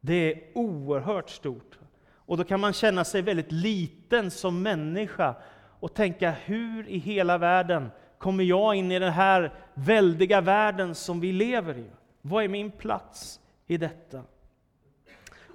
Det 0.00 0.14
är 0.14 0.42
oerhört 0.54 1.30
stort. 1.30 1.78
Och 2.12 2.36
då 2.36 2.44
kan 2.44 2.60
man 2.60 2.72
känna 2.72 3.04
sig 3.04 3.22
väldigt 3.22 3.52
liten 3.52 4.30
som 4.30 4.62
människa 4.62 5.34
och 5.80 5.94
tänka, 5.94 6.30
hur 6.30 6.88
i 6.88 6.98
hela 6.98 7.38
världen 7.38 7.90
kommer 8.18 8.44
jag 8.44 8.74
in 8.74 8.92
i 8.92 8.98
den 8.98 9.12
här 9.12 9.54
väldiga 9.74 10.40
världen 10.40 10.94
som 10.94 11.20
vi 11.20 11.32
lever 11.32 11.78
i? 11.78 11.84
Vad 12.22 12.44
är 12.44 12.48
min 12.48 12.70
plats 12.70 13.40
i 13.66 13.76
detta? 13.76 14.22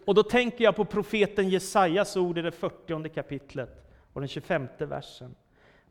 Och 0.06 0.16
då 0.16 0.24
tänker 0.24 0.64
jag 0.64 0.76
på 0.76 0.86
profeten 0.86 1.50
Jesajas 1.50 2.18
ord 2.18 2.38
i 2.38 2.42
det 2.42 2.52
40 2.52 3.10
kapitlet 3.10 3.92
och 4.14 4.22
den 4.22 4.28
25 4.28 4.68
versen. 4.78 5.36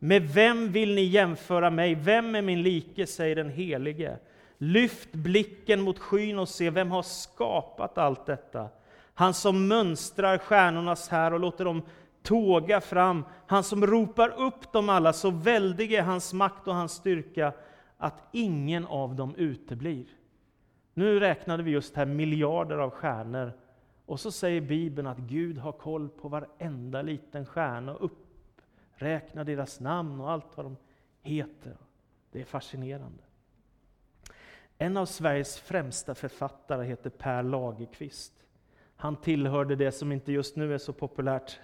Med 0.04 0.23
vem 0.23 0.73
vill 0.73 0.94
ni 0.94 1.02
jämföra 1.02 1.70
mig? 1.70 1.94
Vem 1.94 2.34
är 2.34 2.42
min 2.42 2.62
like, 2.62 3.06
säger 3.06 3.37
den 3.37 3.50
Helige. 3.50 4.18
Lyft 4.58 5.12
blicken 5.12 5.80
mot 5.80 5.99
skyn 5.99 6.38
och 6.38 6.49
se, 6.49 6.70
vem 6.70 6.90
har 6.90 7.02
skapat 7.02 7.99
allt 7.99 8.26
detta? 8.26 8.68
Han 9.14 9.34
som 9.34 9.68
mönstrar 9.68 10.38
stjärnornas 10.38 11.08
här 11.08 11.32
och 11.32 11.40
låter 11.40 11.64
dem 11.64 11.82
tåga 12.23 12.80
fram. 12.80 13.25
Han 13.46 13.64
som 13.64 13.87
ropar 13.87 14.40
upp 14.40 14.73
dem 14.73 14.88
alla, 14.88 15.12
så 15.12 15.30
väldig 15.30 15.92
är 15.92 16.02
hans 16.02 16.32
makt 16.32 16.68
och 16.68 16.75
hans 16.75 16.92
styrka 16.92 17.52
att 17.99 18.28
ingen 18.32 18.87
av 18.87 19.14
dem 19.14 19.34
uteblir. 19.37 20.06
Nu 20.94 21.20
räknade 21.20 21.62
vi 21.62 21.70
just 21.70 21.96
här 21.96 22.06
miljarder 22.06 22.78
av 22.78 22.90
stjärnor. 22.90 23.52
Och 24.06 24.20
så 24.20 24.30
säger 24.30 24.61
Bibeln 24.61 25.06
att 25.06 25.18
Gud 25.18 25.58
har 25.58 25.73
koll 25.73 26.08
på 26.08 26.28
varenda 26.28 27.02
liten 27.02 27.46
stjärna 27.46 27.94
och 27.94 28.02
Räkna 28.96 29.44
deras 29.44 29.80
namn 29.80 30.20
och 30.20 30.30
allt 30.30 30.56
vad 30.56 30.66
de 30.66 30.76
heter. 31.22 31.76
Det 32.32 32.40
är 32.40 32.44
fascinerande. 32.44 33.22
En 34.78 34.96
av 34.96 35.06
Sveriges 35.06 35.58
främsta 35.58 36.14
författare 36.14 36.86
heter 36.86 37.10
Per 37.10 37.42
Lagerkvist. 37.42 38.32
Han 38.96 39.16
tillhörde 39.16 39.76
det 39.76 39.92
som 39.92 40.12
inte 40.12 40.32
just 40.32 40.56
nu 40.56 40.74
är 40.74 40.78
så 40.78 40.92
populärt, 40.92 41.58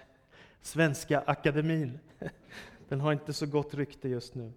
Svenska 0.61 1.23
Akademin. 1.25 1.99
Den 2.89 3.01
har 3.01 3.11
inte 3.11 3.33
så 3.33 3.45
gott 3.45 3.73
rykte 3.73 4.09
just 4.09 4.35
nu. 4.35 4.51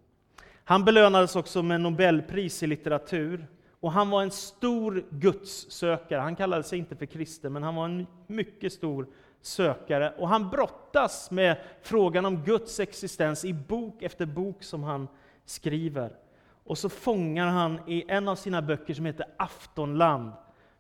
Han 0.65 0.85
belönades 0.85 1.37
också 1.37 1.63
med 1.63 1.81
Nobelpris 1.81 2.63
i 2.63 2.67
litteratur. 2.67 3.47
Och 3.85 3.93
han 3.93 4.11
var 4.11 4.23
en 4.23 4.31
stor 4.31 5.05
gudssökare. 5.11 6.21
Han 6.21 6.37
kallade 6.37 6.63
sig 6.63 6.79
inte 6.79 6.97
för 6.97 7.07
kristen, 7.07 7.53
men 7.53 7.63
han 7.63 7.75
var 7.75 7.85
en 7.85 8.07
mycket 8.27 8.73
stor 8.73 9.07
sökare. 9.47 10.15
Och 10.19 10.29
han 10.29 10.51
brottas 10.51 11.31
med 11.31 11.57
frågan 11.83 12.27
om 12.27 12.43
Guds 12.45 12.81
existens 12.81 13.45
i 13.45 13.53
bok 13.53 14.03
efter 14.03 14.27
bok 14.27 14.63
som 14.63 14.83
han 14.83 15.09
skriver. 15.45 16.17
Och 16.65 16.79
så 16.79 16.89
fångar 16.89 17.47
han 17.47 17.81
i 17.87 18.05
en 18.09 18.29
av 18.29 18.37
sina 18.37 18.63
böcker 18.63 18.95
som 18.95 19.05
heter 19.07 19.27
Aftonland, 19.37 20.33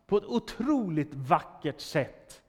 på 0.07 0.17
ett 0.17 0.25
otroligt 0.25 1.15
vackert 1.15 1.81
sätt, 1.81 2.43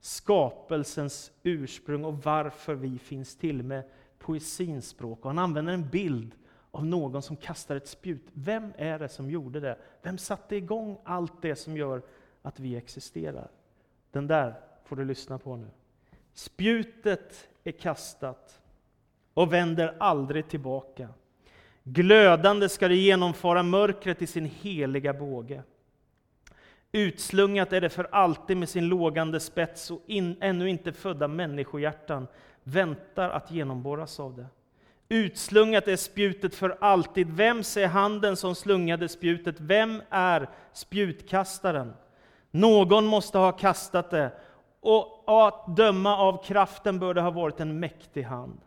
skapelsens 0.00 1.32
ursprung 1.42 2.04
och 2.04 2.22
varför 2.22 2.74
vi 2.74 2.98
finns 2.98 3.36
till 3.36 3.62
med 3.62 3.84
poesins 4.18 4.88
språk. 4.88 5.18
Och 5.18 5.30
han 5.30 5.38
använder 5.38 5.72
en 5.72 5.88
bild 5.88 6.34
av 6.70 6.86
någon 6.86 7.22
som 7.22 7.36
kastar 7.36 7.76
ett 7.76 7.88
spjut. 7.88 8.26
Vem 8.32 8.72
är 8.76 8.98
det 8.98 9.08
som 9.08 9.30
gjorde 9.30 9.60
det? 9.60 9.78
Vem 10.02 10.18
satte 10.18 10.56
igång 10.56 10.98
allt 11.04 11.42
det 11.42 11.56
som 11.56 11.76
gör 11.76 12.02
att 12.42 12.60
vi 12.60 12.76
existerar? 12.76 13.50
Den 14.10 14.26
där 14.26 14.54
får 14.84 14.96
du 14.96 15.04
lyssna 15.04 15.38
på 15.38 15.56
nu. 15.56 15.66
Spjutet 16.34 17.48
är 17.64 17.72
kastat 17.72 18.60
och 19.34 19.52
vänder 19.52 19.96
aldrig 20.00 20.48
tillbaka. 20.48 21.08
Glödande 21.82 22.68
ska 22.68 22.88
det 22.88 22.96
genomföra 22.96 23.62
mörkret 23.62 24.22
i 24.22 24.26
sin 24.26 24.44
heliga 24.44 25.12
båge. 25.12 25.62
Utslungat 26.92 27.72
är 27.72 27.80
det 27.80 27.88
för 27.88 28.08
alltid 28.12 28.56
med 28.56 28.68
sin 28.68 28.88
lågande 28.88 29.40
spets 29.40 29.90
och 29.90 30.02
in, 30.06 30.36
ännu 30.40 30.70
inte 30.70 30.92
födda 30.92 31.28
människohjärtan 31.28 32.26
väntar 32.62 33.30
att 33.30 33.50
genomborras 33.50 34.20
av 34.20 34.36
det. 34.36 34.46
Utslungat 35.08 35.88
är 35.88 35.96
spjutet 35.96 36.54
för 36.54 36.76
alltid. 36.80 37.30
Vems 37.30 37.76
är 37.76 37.86
handen 37.86 38.36
som 38.36 38.54
slungade 38.54 39.08
spjutet? 39.08 39.60
Vem 39.60 40.02
är 40.10 40.48
spjutkastaren? 40.72 41.92
Någon 42.50 43.06
måste 43.06 43.38
ha 43.38 43.52
kastat 43.52 44.10
det, 44.10 44.32
och 44.84 45.46
att 45.46 45.76
döma 45.76 46.16
av 46.16 46.44
kraften 46.44 46.98
bör 46.98 47.14
det 47.14 47.20
ha 47.20 47.30
varit 47.30 47.60
en 47.60 47.80
mäktig 47.80 48.22
hand. 48.22 48.60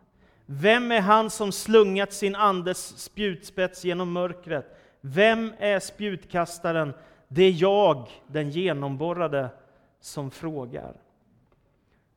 Vem 0.46 0.92
är 0.92 1.00
han 1.00 1.30
som 1.30 1.52
slungat 1.52 2.12
sin 2.12 2.34
andes 2.34 2.98
spjutspets 2.98 3.84
genom 3.84 4.12
mörkret? 4.12 4.76
Vem 5.00 5.52
är 5.58 5.80
spjutkastaren? 5.80 6.92
Det 7.28 7.42
är 7.42 7.62
jag, 7.62 8.08
den 8.26 8.50
genomborrade, 8.50 9.48
som 10.00 10.30
frågar. 10.30 10.96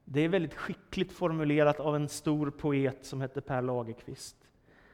Det 0.06 0.22
är 0.22 0.30
väldigt 0.30 0.54
skickligt 0.54 1.12
formulerat 1.12 1.80
av 1.80 1.96
en 1.96 2.10
stor 2.10 2.52
poet 2.52 2.98
som 3.02 3.22
heter 3.22 3.42
Per 3.42 3.62
Lagerkvist. 3.62 4.36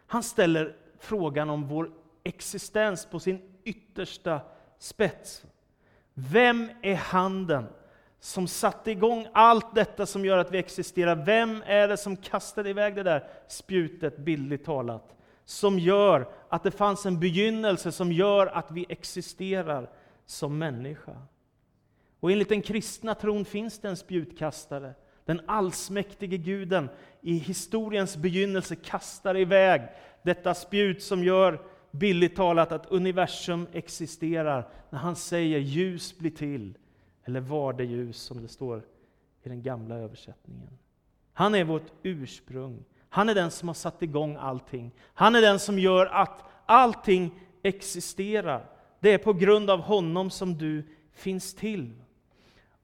Han 0.07 0.23
ställer 0.23 0.75
frågan 0.99 1.49
om 1.49 1.67
vår 1.67 1.91
existens 2.23 3.05
på 3.05 3.19
sin 3.19 3.41
yttersta 3.63 4.41
spets. 4.79 5.45
Vem 6.13 6.69
är 6.81 6.95
handen 6.95 7.65
som 8.19 8.47
satte 8.47 8.91
igång 8.91 9.27
allt 9.33 9.75
detta 9.75 10.05
som 10.05 10.25
gör 10.25 10.38
att 10.38 10.51
vi 10.51 10.57
existerar? 10.57 11.15
Vem 11.15 11.63
är 11.65 11.88
det 11.88 11.97
som 11.97 12.17
kastade 12.17 12.69
iväg 12.69 12.95
det 12.95 13.03
där 13.03 13.27
spjutet, 13.47 14.17
bildligt 14.17 14.65
talat? 14.65 15.15
Som 15.45 15.79
gör 15.79 16.29
att 16.50 16.63
det 16.63 16.71
fanns 16.71 17.05
en 17.05 17.19
begynnelse 17.19 17.91
som 17.91 18.12
gör 18.12 18.47
att 18.47 18.71
vi 18.71 18.86
existerar 18.89 19.89
som 20.25 20.57
människa. 20.57 21.15
Och 22.19 22.31
enligt 22.31 22.50
den 22.50 22.62
kristna 22.62 23.15
tron 23.15 23.45
finns 23.45 23.79
det 23.79 23.88
en 23.88 23.97
spjutkastare. 23.97 24.93
Den 25.25 25.41
allsmäktige 25.45 26.38
guden 26.38 26.89
i 27.21 27.33
historiens 27.38 28.17
begynnelse 28.17 28.75
kastar 28.75 29.38
iväg 29.38 29.81
detta 30.21 30.53
spjut 30.53 31.03
som 31.03 31.24
gör, 31.24 31.62
billigt 31.91 32.36
talat, 32.36 32.71
att 32.71 32.86
universum 32.86 33.67
existerar. 33.74 34.67
När 34.89 35.00
han 35.00 35.15
säger 35.15 35.59
ljus 35.59 36.17
blir 36.17 36.31
till, 36.31 36.77
eller 37.27 37.39
var 37.39 37.74
det 37.74 37.86
ljus 37.86 38.17
som 38.17 38.41
det 38.41 38.48
står 38.48 38.79
i 39.43 39.50
den 39.50 39.62
gamla 39.62 39.96
översättningen. 39.96 40.77
Han 41.34 41.55
är 41.55 41.63
vårt 41.63 41.91
ursprung. 42.03 42.84
Han 43.10 43.29
är 43.29 43.36
den 43.36 43.51
som 43.51 43.67
har 43.69 43.74
satt 43.74 44.01
igång 44.01 44.36
allting. 44.36 44.91
Han 45.13 45.36
är 45.36 45.41
den 45.41 45.60
som 45.60 45.79
gör 45.79 46.05
att 46.05 46.43
allting 46.65 47.39
existerar. 47.63 48.69
Det 49.00 49.13
är 49.13 49.17
på 49.17 49.34
grund 49.34 49.69
av 49.69 49.79
honom 49.79 50.29
som 50.29 50.57
du 50.57 50.88
finns 51.12 51.55
till. 51.55 51.93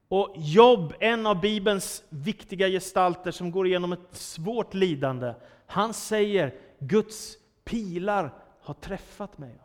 Och 0.07 0.33
Jobb, 0.37 0.93
en 0.99 1.27
av 1.27 1.41
Bibelns 1.41 2.03
viktiga 2.09 2.67
gestalter 2.67 3.31
som 3.31 3.51
går 3.51 3.67
igenom 3.67 3.93
ett 3.93 4.15
svårt 4.15 4.73
lidande, 4.73 5.33
han 5.65 5.93
säger 5.93 6.53
Guds 6.79 7.37
pilar 7.63 8.33
har 8.61 8.73
träffat 8.73 9.37
mig. 9.37 9.59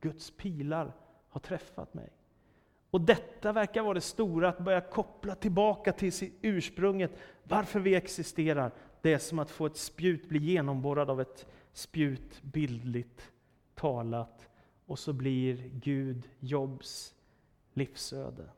Guds 0.00 0.30
pilar 0.30 0.92
har 1.28 1.40
träffat 1.40 1.94
mig. 1.94 2.08
Och 2.92 3.00
detta 3.00 3.52
verkar 3.52 3.82
vara 3.82 3.94
det 3.94 4.00
stora, 4.00 4.48
att 4.48 4.58
börja 4.58 4.80
koppla 4.80 5.34
tillbaka 5.34 5.92
till 5.92 6.32
ursprunget, 6.42 7.10
varför 7.44 7.80
vi 7.80 7.94
existerar. 7.94 8.72
Det 9.00 9.12
är 9.12 9.18
som 9.18 9.38
att 9.38 9.50
få 9.50 9.66
ett 9.66 9.76
spjut 9.76 10.28
bli 10.28 10.38
genomborrad 10.38 11.10
av 11.10 11.20
ett 11.20 11.46
spjut, 11.72 12.42
bildligt 12.42 13.30
talat. 13.74 14.48
Och 14.86 14.98
så 14.98 15.12
blir 15.12 15.70
Gud 15.72 16.28
Jobs 16.38 17.14
livsöde. 17.72 18.48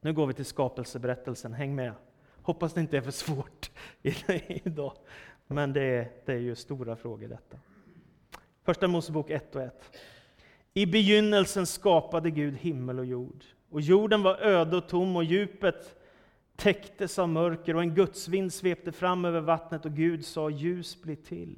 Nu 0.00 0.12
går 0.12 0.26
vi 0.26 0.34
till 0.34 0.44
skapelseberättelsen, 0.44 1.52
häng 1.52 1.74
med. 1.74 1.92
Hoppas 2.42 2.72
det 2.72 2.80
inte 2.80 2.96
är 2.96 3.02
för 3.02 3.10
svårt 3.10 3.70
idag, 4.64 4.96
men 5.46 5.72
det 5.72 5.82
är, 5.82 6.10
det 6.24 6.32
är 6.32 6.38
ju 6.38 6.54
stora 6.54 6.96
frågor 6.96 7.28
detta. 7.28 7.58
Första 8.62 8.88
Mosebok 8.88 9.30
1 9.30 9.56
och 9.56 9.62
1. 9.62 9.98
I 10.74 10.86
begynnelsen 10.86 11.66
skapade 11.66 12.30
Gud 12.30 12.56
himmel 12.56 12.98
och 12.98 13.06
jord. 13.06 13.44
Och 13.70 13.80
jorden 13.80 14.22
var 14.22 14.36
öde 14.36 14.76
och 14.76 14.88
tom 14.88 15.16
och 15.16 15.24
djupet 15.24 15.98
täcktes 16.56 17.18
av 17.18 17.28
mörker 17.28 17.76
och 17.76 17.82
en 17.82 17.94
gudsvind 17.94 18.52
svepte 18.52 18.92
fram 18.92 19.24
över 19.24 19.40
vattnet 19.40 19.84
och 19.84 19.92
Gud 19.92 20.24
sa 20.24 20.50
ljus 20.50 21.02
bli 21.02 21.16
till. 21.16 21.56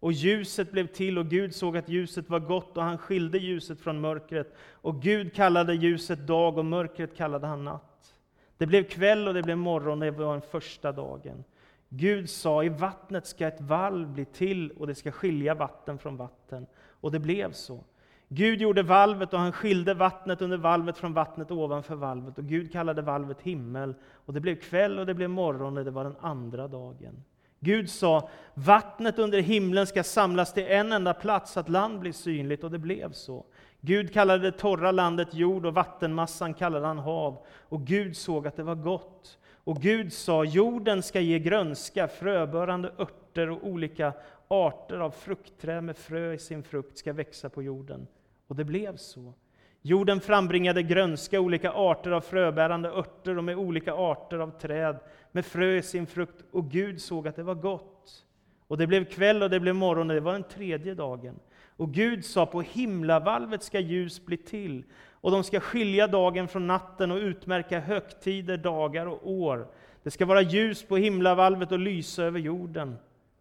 Och 0.00 0.12
ljuset 0.12 0.72
blev 0.72 0.86
till 0.86 1.18
och 1.18 1.26
Gud 1.26 1.54
såg 1.54 1.76
att 1.76 1.88
ljuset 1.88 2.30
var 2.30 2.40
gott 2.40 2.76
och 2.76 2.82
han 2.82 2.98
skilde 2.98 3.38
ljuset 3.38 3.80
från 3.80 4.00
mörkret. 4.00 4.54
Och 4.72 5.02
Gud 5.02 5.34
kallade 5.34 5.74
ljuset 5.74 6.26
dag 6.26 6.58
och 6.58 6.64
mörkret 6.64 7.16
kallade 7.16 7.46
han 7.46 7.64
natt. 7.64 8.14
Det 8.56 8.66
blev 8.66 8.84
kväll 8.84 9.28
och 9.28 9.34
det 9.34 9.42
blev 9.42 9.58
morgon, 9.58 9.98
det 9.98 10.10
var 10.10 10.32
den 10.32 10.42
första 10.42 10.92
dagen. 10.92 11.44
Gud 11.88 12.30
sa, 12.30 12.64
i 12.64 12.68
vattnet 12.68 13.26
ska 13.26 13.46
ett 13.46 13.60
valv 13.60 14.08
bli 14.08 14.24
till 14.24 14.70
och 14.70 14.86
det 14.86 14.94
ska 14.94 15.10
skilja 15.10 15.54
vatten 15.54 15.98
från 15.98 16.16
vatten. 16.16 16.66
Och 17.00 17.12
det 17.12 17.18
blev 17.18 17.52
så. 17.52 17.84
Gud 18.32 18.60
gjorde 18.60 18.82
valvet 18.82 19.32
och 19.32 19.40
han 19.40 19.52
skilde 19.52 19.94
vattnet 19.94 20.42
under 20.42 20.56
valvet 20.56 20.98
från 20.98 21.12
vattnet 21.12 21.50
ovanför 21.50 21.94
valvet. 21.94 22.38
Och 22.38 22.44
Gud 22.44 22.72
kallade 22.72 23.02
valvet 23.02 23.40
himmel. 23.40 23.94
Och 24.26 24.34
det 24.34 24.40
blev 24.40 24.54
kväll 24.54 24.98
och 24.98 25.06
det 25.06 25.14
blev 25.14 25.30
morgon 25.30 25.78
och 25.78 25.84
det 25.84 25.90
var 25.90 26.04
den 26.04 26.16
andra 26.20 26.68
dagen. 26.68 27.24
Gud 27.60 27.90
sa, 27.90 28.28
vattnet 28.54 29.18
under 29.18 29.40
himlen 29.40 29.86
ska 29.86 30.02
samlas 30.02 30.52
till 30.52 30.66
en 30.66 30.92
enda 30.92 31.14
plats 31.14 31.52
så 31.52 31.60
att 31.60 31.68
land 31.68 32.00
blir 32.00 32.12
synligt, 32.12 32.64
och 32.64 32.70
det 32.70 32.78
blev 32.78 33.12
så. 33.12 33.44
Gud 33.80 34.12
kallade 34.12 34.42
det 34.42 34.58
torra 34.58 34.90
landet 34.90 35.34
jord 35.34 35.66
och 35.66 35.74
vattenmassan 35.74 36.54
kallade 36.54 36.86
han 36.86 36.98
hav. 36.98 37.38
Och 37.68 37.86
Gud 37.86 38.16
såg 38.16 38.46
att 38.46 38.56
det 38.56 38.62
var 38.62 38.74
gott. 38.74 39.38
Och 39.64 39.76
Gud 39.76 40.12
sa, 40.12 40.44
jorden 40.44 41.02
ska 41.02 41.20
ge 41.20 41.38
grönska, 41.38 42.08
fröbörande 42.08 42.92
örter 42.98 43.50
och 43.50 43.66
olika 43.66 44.12
arter 44.48 44.98
av 44.98 45.10
fruktträd 45.10 45.84
med 45.84 45.96
frö 45.96 46.32
i 46.32 46.38
sin 46.38 46.62
frukt 46.62 46.98
ska 46.98 47.12
växa 47.12 47.48
på 47.48 47.62
jorden. 47.62 48.06
Och 48.50 48.56
det 48.56 48.64
blev 48.64 48.96
så. 48.96 49.34
Jorden 49.82 50.20
frambringade 50.20 50.82
grönska, 50.82 51.40
olika 51.40 51.72
arter 51.72 52.10
av 52.10 52.20
fröbärande 52.20 52.88
örter 52.88 53.38
och 53.38 53.44
med 53.44 53.56
olika 53.56 53.94
arter 53.94 54.38
av 54.38 54.58
träd 54.58 54.98
med 55.32 55.46
frö 55.46 55.76
i 55.76 55.82
sin 55.82 56.06
frukt. 56.06 56.44
Och 56.50 56.70
Gud 56.70 57.00
såg 57.00 57.28
att 57.28 57.36
det 57.36 57.42
var 57.42 57.54
gott. 57.54 58.26
Och 58.66 58.78
det 58.78 58.86
blev 58.86 59.04
kväll 59.04 59.42
och 59.42 59.50
det 59.50 59.60
blev 59.60 59.74
morgon 59.74 60.10
och 60.10 60.14
det 60.14 60.20
var 60.20 60.32
den 60.32 60.42
tredje 60.42 60.94
dagen. 60.94 61.34
Och 61.76 61.92
Gud 61.92 62.24
sa, 62.24 62.46
på 62.46 62.62
himlavalvet 62.62 63.62
ska 63.62 63.80
ljus 63.80 64.24
bli 64.24 64.36
till 64.36 64.84
Och 65.10 65.30
de 65.30 65.44
ska 65.44 65.60
skilja 65.60 66.06
dagen 66.06 66.48
från 66.48 66.66
natten 66.66 67.10
och 67.10 67.18
utmärka 67.18 67.80
högtider, 67.80 68.56
dagar 68.56 69.06
och 69.06 69.30
år. 69.30 69.68
Det 70.02 70.10
ska 70.10 70.26
vara 70.26 70.42
ljus 70.42 70.82
på 70.82 70.96
himlavalvet 70.96 71.72
och 71.72 71.78
lysa 71.78 72.24
över 72.24 72.40
jorden. 72.40 72.96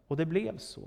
Och 0.08 0.18
det 0.18 0.26
blev 0.26 0.58
så. 0.58 0.82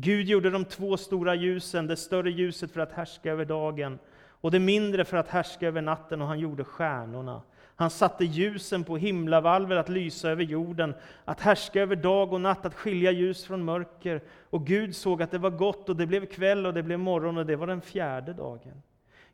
Gud 0.00 0.28
gjorde 0.28 0.50
de 0.50 0.64
två 0.64 0.96
stora 0.96 1.34
ljusen, 1.34 1.86
det 1.86 1.96
större 1.96 2.30
ljuset 2.30 2.72
för 2.72 2.80
att 2.80 2.92
härska 2.92 3.32
över 3.32 3.44
dagen 3.44 3.98
och 4.40 4.50
det 4.50 4.58
mindre 4.58 5.04
för 5.04 5.16
att 5.16 5.28
härska 5.28 5.66
över 5.66 5.82
natten, 5.82 6.22
och 6.22 6.28
han 6.28 6.38
gjorde 6.38 6.64
stjärnorna. 6.64 7.42
Han 7.76 7.90
satte 7.90 8.24
ljusen 8.24 8.84
på 8.84 8.96
himlavalvet 8.96 9.78
att 9.78 9.88
lysa 9.88 10.30
över 10.30 10.42
jorden, 10.44 10.94
att 11.24 11.40
härska 11.40 11.82
över 11.82 11.96
dag 11.96 12.32
och 12.32 12.40
natt, 12.40 12.66
att 12.66 12.74
skilja 12.74 13.10
ljus 13.10 13.44
från 13.44 13.64
mörker. 13.64 14.20
Och 14.50 14.66
Gud 14.66 14.96
såg 14.96 15.22
att 15.22 15.30
det 15.30 15.38
var 15.38 15.50
gott, 15.50 15.88
och 15.88 15.96
det 15.96 16.06
blev 16.06 16.26
kväll 16.26 16.66
och 16.66 16.74
det 16.74 16.82
blev 16.82 16.98
morgon, 16.98 17.38
och 17.38 17.46
det 17.46 17.56
var 17.56 17.66
den 17.66 17.80
fjärde 17.80 18.32
dagen. 18.32 18.82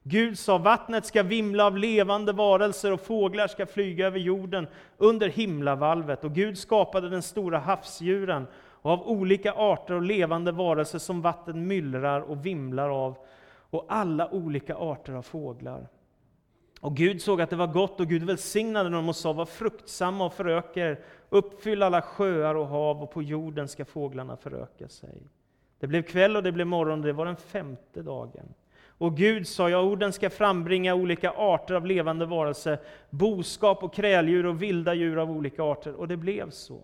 Gud 0.03 0.39
sa, 0.39 0.59
vattnet 0.59 1.07
ska 1.07 1.23
vimla 1.23 1.67
av 1.67 1.79
levande 1.79 2.33
varelser 2.33 2.93
och 2.93 3.01
fåglar 3.01 3.47
ska 3.47 3.67
flyga 3.67 4.07
över 4.07 4.19
jorden 4.19 4.67
under 4.99 5.29
himlavalvet. 5.29 6.25
Och 6.25 6.35
Gud 6.35 6.59
skapade 6.59 7.09
den 7.09 7.23
stora 7.23 7.59
havsdjuren 7.59 8.47
och 8.85 8.91
av 8.91 9.09
olika 9.09 9.53
arter 9.53 9.95
och 9.95 10.03
levande 10.03 10.53
varelser 10.53 10.99
som 10.99 11.23
vatten 11.23 11.67
myllrar 11.67 12.21
och 12.21 12.47
vimlar 12.47 13.07
av 13.07 13.17
och 13.71 13.85
alla 13.89 14.31
olika 14.31 14.77
arter 14.77 15.13
av 15.13 15.23
fåglar. 15.23 15.89
Och 16.81 16.97
Gud 16.97 17.23
såg 17.23 17.41
att 17.41 17.51
det 17.51 17.57
var 17.57 17.67
gott, 17.67 18.01
och 18.01 18.07
Gud 18.07 18.23
välsignade 18.23 18.91
dem 18.91 19.09
och 19.09 19.17
sa, 19.17 19.33
var 19.33 19.47
fruktsamma 19.47 20.27
och 20.27 20.33
föröka 20.33 20.81
er, 20.81 21.01
uppfyll 21.29 21.83
alla 21.83 22.03
sjöar 22.03 22.55
och 22.55 22.67
hav, 22.67 23.03
och 23.03 23.11
på 23.11 23.23
jorden 23.23 23.69
ska 23.69 23.85
fåglarna 23.85 24.37
föröka 24.37 24.89
sig. 24.89 25.23
Det 25.79 25.87
blev 25.87 26.03
kväll 26.03 26.37
och 26.37 26.43
det 26.43 26.53
blev 26.53 26.67
morgon, 26.67 27.01
och 27.01 27.07
det 27.07 27.13
var 27.13 27.27
den 27.27 27.37
femte 27.37 28.03
dagen. 28.03 28.55
Och 28.99 29.17
Gud 29.17 29.49
sa, 29.49 29.71
ja, 29.71 29.83
orden 29.83 30.13
ska 30.13 30.31
frambringa 30.31 30.95
olika 30.95 31.31
arter 31.31 31.75
av 31.75 31.87
levande 31.87 32.27
varelser, 32.27 32.79
boskap 33.11 33.83
och 33.83 33.95
kräldjur 33.95 34.47
och 34.47 34.63
vilda 34.63 34.95
djur 34.95 35.19
av 35.19 35.31
olika 35.31 35.63
arter, 35.63 35.95
och 35.95 36.09
det 36.09 36.17
blev 36.17 36.51
så. 36.51 36.81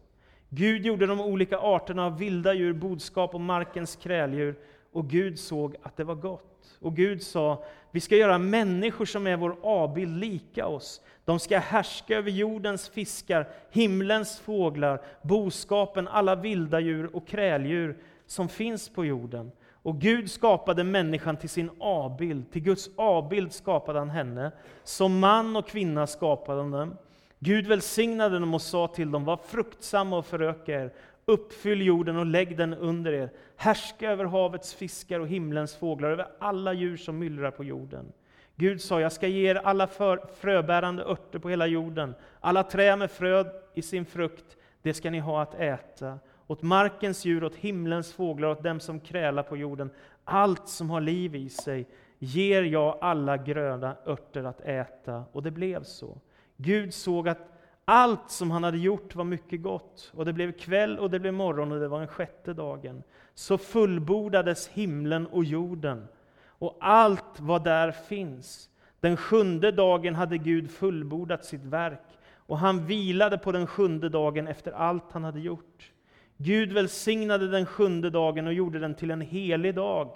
Gud 0.52 0.86
gjorde 0.86 1.06
de 1.06 1.20
olika 1.20 1.58
arterna 1.58 2.06
av 2.06 2.18
vilda 2.18 2.54
djur, 2.54 2.72
boskap 2.72 3.34
och 3.34 3.40
markens 3.40 3.96
kräldjur, 3.96 4.54
och 4.92 5.08
Gud 5.08 5.38
såg 5.38 5.76
att 5.82 5.96
det 5.96 6.04
var 6.04 6.14
gott. 6.14 6.78
Och 6.80 6.96
Gud 6.96 7.22
sa, 7.22 7.64
vi 7.90 8.00
ska 8.00 8.16
göra 8.16 8.38
människor 8.38 9.04
som 9.04 9.26
är 9.26 9.36
vår 9.36 9.56
avbild 9.62 10.18
lika 10.18 10.66
oss. 10.66 11.00
De 11.24 11.38
ska 11.38 11.58
härska 11.58 12.16
över 12.16 12.30
jordens 12.30 12.88
fiskar, 12.88 13.48
himlens 13.70 14.40
fåglar, 14.40 15.00
boskapen, 15.22 16.08
alla 16.08 16.34
vilda 16.34 16.80
djur 16.80 17.16
och 17.16 17.28
kräldjur 17.28 17.98
som 18.26 18.48
finns 18.48 18.88
på 18.88 19.04
jorden. 19.04 19.52
Och 19.82 20.00
Gud 20.00 20.30
skapade 20.30 20.84
människan 20.84 21.36
till 21.36 21.48
sin 21.48 21.70
avbild, 21.78 22.52
till 22.52 22.62
Guds 22.62 22.90
avbild 22.96 23.52
skapade 23.52 23.98
han 23.98 24.10
henne. 24.10 24.52
Som 24.84 25.18
man 25.18 25.56
och 25.56 25.68
kvinna 25.68 26.06
skapade 26.06 26.60
han 26.60 26.70
dem. 26.70 26.96
Gud 27.42 27.66
välsignade 27.66 28.38
dem 28.38 28.54
och 28.54 28.62
sa 28.62 28.88
till 28.88 29.10
dem, 29.10 29.24
var 29.24 29.36
fruktsamma 29.36 30.18
och 30.18 30.26
föröka 30.26 30.82
er, 30.82 30.92
Uppfyll 31.24 31.82
jorden 31.82 32.16
och 32.16 32.26
lägg 32.26 32.56
den 32.56 32.74
under 32.74 33.12
er. 33.12 33.30
Härska 33.56 34.10
över 34.10 34.24
havets 34.24 34.74
fiskar 34.74 35.20
och 35.20 35.28
himlens 35.28 35.76
fåglar, 35.76 36.10
över 36.10 36.28
alla 36.38 36.72
djur 36.72 36.96
som 36.96 37.18
myllrar 37.18 37.50
på 37.50 37.64
jorden. 37.64 38.12
Gud 38.56 38.80
sa, 38.80 39.00
jag 39.00 39.12
ska 39.12 39.26
ge 39.26 39.50
er 39.50 39.54
alla 39.54 39.86
för, 39.86 40.26
fröbärande 40.40 41.04
örter 41.04 41.38
på 41.38 41.48
hela 41.48 41.66
jorden, 41.66 42.14
alla 42.40 42.62
träd 42.62 42.98
med 42.98 43.10
frö 43.10 43.44
i 43.74 43.82
sin 43.82 44.06
frukt, 44.06 44.56
det 44.82 44.94
ska 44.94 45.10
ni 45.10 45.18
ha 45.18 45.42
att 45.42 45.54
äta. 45.54 46.18
Åt 46.46 46.62
markens 46.62 47.24
djur, 47.24 47.44
åt 47.44 47.56
himlens 47.56 48.12
fåglar, 48.12 48.48
åt 48.48 48.62
dem 48.62 48.80
som 48.80 49.00
krälar 49.00 49.42
på 49.42 49.56
jorden, 49.56 49.90
allt 50.24 50.68
som 50.68 50.90
har 50.90 51.00
liv 51.00 51.36
i 51.36 51.48
sig, 51.48 51.86
ger 52.18 52.62
jag 52.62 52.98
alla 53.00 53.36
gröna 53.36 53.96
örter 54.06 54.44
att 54.44 54.60
äta. 54.60 55.24
Och 55.32 55.42
det 55.42 55.50
blev 55.50 55.82
så. 55.82 56.18
Gud 56.62 56.94
såg 56.94 57.28
att 57.28 57.50
allt 57.84 58.30
som 58.30 58.50
han 58.50 58.64
hade 58.64 58.78
gjort 58.78 59.14
var 59.14 59.24
mycket 59.24 59.62
gott, 59.62 60.12
och 60.14 60.24
det 60.24 60.32
blev 60.32 60.52
kväll 60.52 60.98
och 60.98 61.10
det 61.10 61.20
blev 61.20 61.34
morgon 61.34 61.72
och 61.72 61.80
det 61.80 61.88
var 61.88 61.98
den 61.98 62.08
sjätte 62.08 62.52
dagen. 62.52 63.02
Så 63.34 63.58
fullbordades 63.58 64.68
himlen 64.68 65.26
och 65.26 65.44
jorden, 65.44 66.08
och 66.46 66.76
allt 66.80 67.40
vad 67.40 67.64
där 67.64 67.90
finns. 67.90 68.70
Den 69.00 69.16
sjunde 69.16 69.72
dagen 69.72 70.14
hade 70.14 70.38
Gud 70.38 70.70
fullbordat 70.70 71.44
sitt 71.44 71.64
verk, 71.64 72.18
och 72.34 72.58
han 72.58 72.86
vilade 72.86 73.38
på 73.38 73.52
den 73.52 73.66
sjunde 73.66 74.08
dagen 74.08 74.48
efter 74.48 74.72
allt 74.72 75.12
han 75.12 75.24
hade 75.24 75.40
gjort. 75.40 75.92
Gud 76.36 76.72
välsignade 76.72 77.48
den 77.48 77.66
sjunde 77.66 78.10
dagen 78.10 78.46
och 78.46 78.52
gjorde 78.52 78.78
den 78.78 78.94
till 78.94 79.10
en 79.10 79.20
helig 79.20 79.74
dag, 79.74 80.14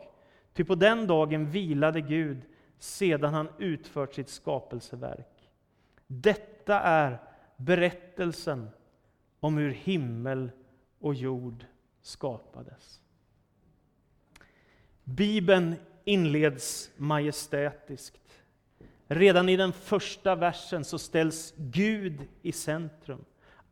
ty 0.55 0.65
på 0.65 0.75
den 0.75 1.07
dagen 1.07 1.51
vilade 1.51 2.01
Gud 2.01 2.39
sedan 2.79 3.35
han 3.35 3.49
utfört 3.59 4.15
sitt 4.15 4.29
skapelseverk. 4.29 5.34
Detta 6.07 6.81
är 6.81 7.19
berättelsen 7.57 8.71
om 9.41 9.57
hur 9.57 9.71
himmel 9.71 10.51
och 11.01 11.15
jord 11.15 11.65
skapades. 12.03 13.01
Bibeln 15.05 15.75
inleds 16.05 16.91
majestätiskt. 16.97 18.43
Redan 19.07 19.49
i 19.49 19.57
den 19.57 19.73
första 19.73 20.35
versen 20.35 20.85
så 20.85 20.99
ställs 20.99 21.55
Gud 21.57 22.27
i 22.43 22.53
centrum. 22.53 23.25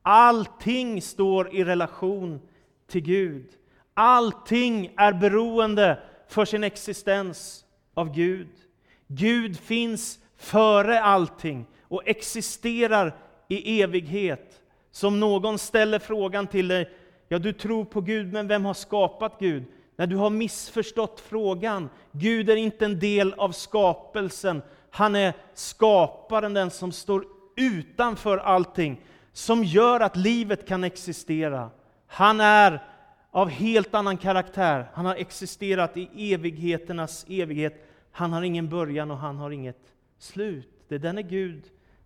Allting 0.03 1.03
står 1.03 1.55
i 1.55 1.64
relation 1.64 2.40
till 2.87 3.03
Gud. 3.03 3.47
Allting 3.95 4.95
är 4.97 5.12
beroende 5.12 6.03
för 6.29 6.45
sin 6.45 6.64
existens 6.64 7.64
av 7.95 8.14
Gud. 8.14 8.49
Gud 9.07 9.59
finns 9.59 10.18
före 10.37 11.01
allting 11.01 11.66
och 11.93 12.03
existerar 12.05 13.17
i 13.49 13.83
evighet. 13.83 14.61
Som 14.91 15.21
någon 15.21 15.59
ställer 15.59 15.99
frågan 15.99 16.47
till 16.47 16.69
dig, 16.69 16.91
ja 17.29 17.39
du 17.39 17.53
tror 17.53 17.85
på 17.85 18.01
Gud, 18.01 18.33
men 18.33 18.49
vem 18.49 18.65
har 18.65 18.75
skapat 18.75 19.37
Gud? 19.39 19.65
När 19.97 20.07
du 20.07 20.17
har 20.17 20.31
missförstått 20.31 21.21
frågan. 21.21 21.89
Gud 22.13 22.51
är 22.51 22.57
inte 22.57 22.85
en 22.85 22.99
del 22.99 23.33
av 23.33 23.53
skapelsen. 23.53 24.63
Han 24.91 25.17
är 25.17 25.35
skaparen, 25.55 26.55
den 26.55 26.71
som 26.71 26.93
står 26.93 27.25
utanför 27.57 28.39
allting, 28.39 29.01
som 29.33 29.65
gör 29.65 30.01
att 30.01 30.17
livet 30.17 30.69
kan 30.69 30.85
existera. 30.85 31.71
Han 32.07 32.41
är 32.41 32.83
av 33.31 33.49
helt 33.49 33.95
annan 33.95 34.17
karaktär. 34.17 34.91
Han 34.95 35.07
har 35.07 35.17
existerat 35.17 35.97
i 35.97 36.33
evigheternas 36.33 37.27
evighet. 37.29 37.89
Han 38.13 38.33
har 38.33 38.43
ingen 38.43 38.69
början 38.69 39.11
och 39.11 39.19
han 39.19 39.37
har 39.37 39.51
inget 39.51 39.93
slut. 40.19 40.69
Det 40.89 40.95
är 40.95 40.99
denne 40.99 41.23
Gud 41.23 41.63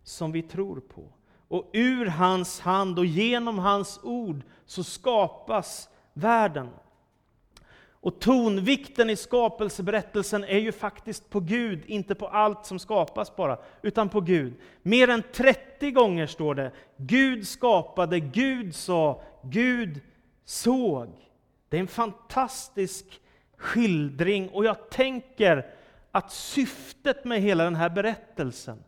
som 0.08 0.32
vi 0.32 0.42
tror 0.42 0.80
på 0.80 1.08
och 1.48 1.70
ur 1.72 2.06
hans 2.06 2.60
hand 2.60 2.98
och 2.98 3.06
genom 3.06 3.58
hans 3.58 4.00
ord 4.02 4.42
så 4.66 4.84
skapas 4.84 5.88
världen. 6.12 6.68
Och 7.90 8.20
tonvikten 8.20 9.10
i 9.10 9.16
skapelseberättelsen 9.16 10.44
är 10.44 10.58
ju 10.58 10.72
faktiskt 10.72 11.30
på 11.30 11.40
Gud, 11.40 11.82
inte 11.86 12.14
på 12.14 12.28
allt 12.28 12.66
som 12.66 12.78
skapas 12.78 13.36
bara, 13.36 13.58
utan 13.82 14.08
på 14.08 14.20
Gud. 14.20 14.54
Mer 14.82 15.08
än 15.08 15.22
30 15.32 15.90
gånger 15.90 16.26
står 16.26 16.54
det 16.54 16.72
Gud 16.96 17.48
skapade, 17.48 18.20
Gud 18.20 18.74
sa, 18.74 19.22
Gud 19.42 20.00
såg. 20.44 21.08
Det 21.68 21.76
är 21.76 21.80
en 21.80 21.88
fantastisk 21.88 23.20
skildring 23.56 24.48
och 24.48 24.64
jag 24.64 24.90
tänker 24.90 25.66
att 26.10 26.32
syftet 26.32 27.24
med 27.24 27.42
hela 27.42 27.64
den 27.64 27.76
här 27.76 27.90
berättelsen, 27.90 28.84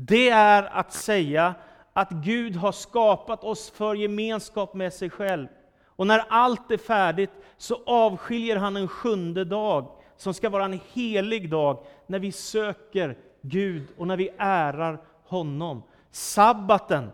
det 0.00 0.28
är 0.28 0.62
att 0.62 0.92
säga 0.92 1.54
att 1.92 2.10
Gud 2.10 2.56
har 2.56 2.72
skapat 2.72 3.44
oss 3.44 3.70
för 3.70 3.94
gemenskap 3.94 4.74
med 4.74 4.92
sig 4.92 5.10
själv. 5.10 5.48
Och 5.86 6.06
när 6.06 6.24
allt 6.28 6.70
är 6.70 6.76
färdigt 6.76 7.30
så 7.56 7.82
avskiljer 7.86 8.56
han 8.56 8.76
en 8.76 8.88
sjunde 8.88 9.44
dag, 9.44 9.90
som 10.16 10.34
ska 10.34 10.48
vara 10.48 10.64
en 10.64 10.80
helig 10.92 11.50
dag, 11.50 11.84
när 12.06 12.18
vi 12.18 12.32
söker 12.32 13.18
Gud 13.42 13.86
och 13.96 14.06
när 14.06 14.16
vi 14.16 14.30
ärar 14.38 15.00
honom. 15.24 15.82
Sabbaten, 16.10 17.10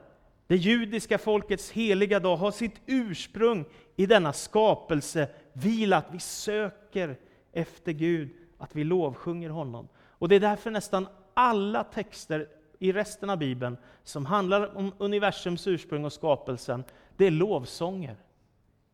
det 0.46 0.56
judiska 0.56 1.18
folkets 1.18 1.70
heliga 1.70 2.20
dag, 2.20 2.36
har 2.36 2.50
sitt 2.50 2.80
ursprung 2.86 3.64
i 3.96 4.06
denna 4.06 4.32
skapelse, 4.32 5.28
vila, 5.52 5.96
att 5.96 6.08
vi 6.10 6.20
söker 6.20 7.16
efter 7.52 7.92
Gud, 7.92 8.30
att 8.58 8.76
vi 8.76 8.84
lovsjunger 8.84 9.50
honom. 9.50 9.88
Och 10.10 10.28
det 10.28 10.36
är 10.36 10.40
därför 10.40 10.70
nästan 10.70 11.08
alla 11.34 11.84
texter 11.84 12.48
i 12.84 12.92
resten 12.92 13.30
av 13.30 13.38
Bibeln 13.38 13.76
som 14.02 14.26
handlar 14.26 14.76
om 14.76 14.92
universums 14.98 15.66
ursprung 15.66 16.04
och 16.04 16.12
skapelsen, 16.12 16.84
det 17.16 17.26
är 17.26 17.30
lovsånger. 17.30 18.16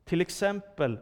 Till 0.04 0.20
exempel 0.20 0.98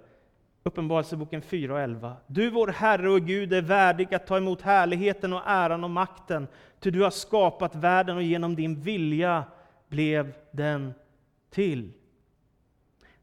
Uppenbarelseboken 0.63 1.43
4 1.43 1.73
och 1.75 1.81
11. 1.81 2.17
Du, 2.27 2.51
vår 2.51 2.67
Herre 2.69 3.11
och 3.11 3.21
Gud, 3.21 3.53
är 3.53 3.63
värdig 3.63 4.15
att 4.15 4.27
ta 4.27 4.37
emot 4.37 4.63
härligheten 4.63 5.33
och 5.33 5.43
äran 5.47 5.85
och 5.85 5.91
makten, 5.91 6.49
ty 6.81 6.91
du 6.91 7.03
har 7.03 7.11
skapat 7.11 7.75
världen 7.75 8.17
och 8.17 8.23
genom 8.23 8.57
din 8.57 8.81
vilja 8.81 9.45
blev 9.89 10.33
den 10.51 10.95
till. 11.51 11.93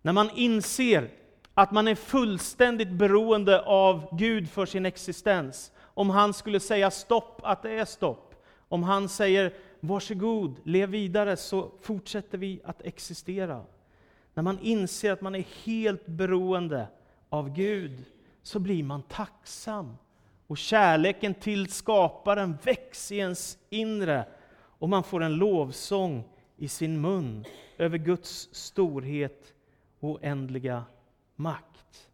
När 0.01 0.13
man 0.13 0.29
inser 0.35 1.09
att 1.53 1.71
man 1.71 1.87
är 1.87 1.95
fullständigt 1.95 2.91
beroende 2.91 3.61
av 3.61 4.17
Gud 4.17 4.49
för 4.49 4.65
sin 4.65 4.85
existens, 4.85 5.71
Om 5.97 6.09
han 6.09 6.33
skulle 6.33 6.59
säga 6.59 6.91
stopp, 6.91 7.39
att 7.43 7.63
det 7.63 7.71
är 7.71 7.85
stopp. 7.85 8.34
Om 8.67 8.83
han 8.83 9.09
säger 9.09 9.53
varsågod, 9.79 10.59
lev 10.63 10.89
vidare, 10.89 11.37
så 11.37 11.71
fortsätter 11.81 12.37
vi 12.37 12.61
att 12.63 12.81
existera. 12.81 13.65
När 14.33 14.43
man 14.43 14.59
inser 14.59 15.11
att 15.11 15.21
man 15.21 15.35
är 15.35 15.45
helt 15.63 16.05
beroende 16.05 16.87
av 17.29 17.53
Gud, 17.53 18.05
så 18.41 18.59
blir 18.59 18.83
man 18.83 19.03
tacksam. 19.03 19.97
Och 20.47 20.57
kärleken 20.57 21.33
till 21.33 21.71
skaparen 21.71 22.57
väcks 22.63 23.11
i 23.11 23.17
ens 23.17 23.57
inre, 23.69 24.25
och 24.55 24.89
man 24.89 25.03
får 25.03 25.23
en 25.23 25.35
lovsång 25.35 26.23
i 26.57 26.67
sin 26.67 27.01
mun 27.01 27.45
över 27.77 27.97
Guds 27.97 28.49
storhet 28.51 29.53
och 29.99 30.09
oändliga 30.09 30.83
makt. 31.35 32.09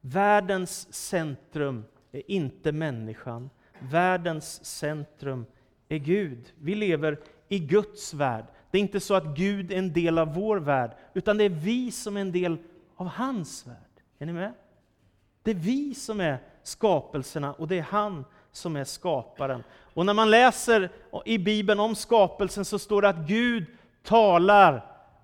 Världens 0.00 0.94
centrum 0.94 1.84
är 2.12 2.30
inte 2.30 2.72
människan. 2.72 3.50
Världens 3.80 4.64
centrum 4.64 5.46
är 5.88 5.98
Gud. 5.98 6.52
Vi 6.58 6.74
lever 6.74 7.18
i 7.48 7.58
Guds 7.58 8.14
värld. 8.14 8.44
Det 8.70 8.78
är 8.78 8.82
inte 8.82 9.00
så 9.00 9.14
att 9.14 9.36
Gud 9.36 9.72
är 9.72 9.78
en 9.78 9.92
del 9.92 10.18
av 10.18 10.34
vår 10.34 10.56
värld, 10.56 10.90
utan 11.14 11.38
det 11.38 11.44
är 11.44 11.48
vi 11.48 11.92
som 11.92 12.16
är 12.16 12.20
en 12.20 12.32
del 12.32 12.56
av 12.96 13.06
hans 13.06 13.66
värld. 13.66 13.76
Är 14.18 14.26
ni 14.26 14.32
med? 14.32 14.52
Det 15.42 15.50
är 15.50 15.54
vi 15.54 15.94
som 15.94 16.20
är 16.20 16.38
skapelserna 16.62 17.52
och 17.52 17.68
det 17.68 17.78
är 17.78 17.82
han 17.82 18.24
som 18.52 18.76
är 18.76 18.84
skaparen. 18.84 19.62
Och 19.94 20.06
när 20.06 20.14
man 20.14 20.30
läser 20.30 20.90
i 21.24 21.38
Bibeln 21.38 21.80
om 21.80 21.94
skapelsen 21.94 22.64
så 22.64 22.78
står 22.78 23.02
det 23.02 23.08
att 23.08 23.28
Gud 23.28 23.66
talar 24.02 24.74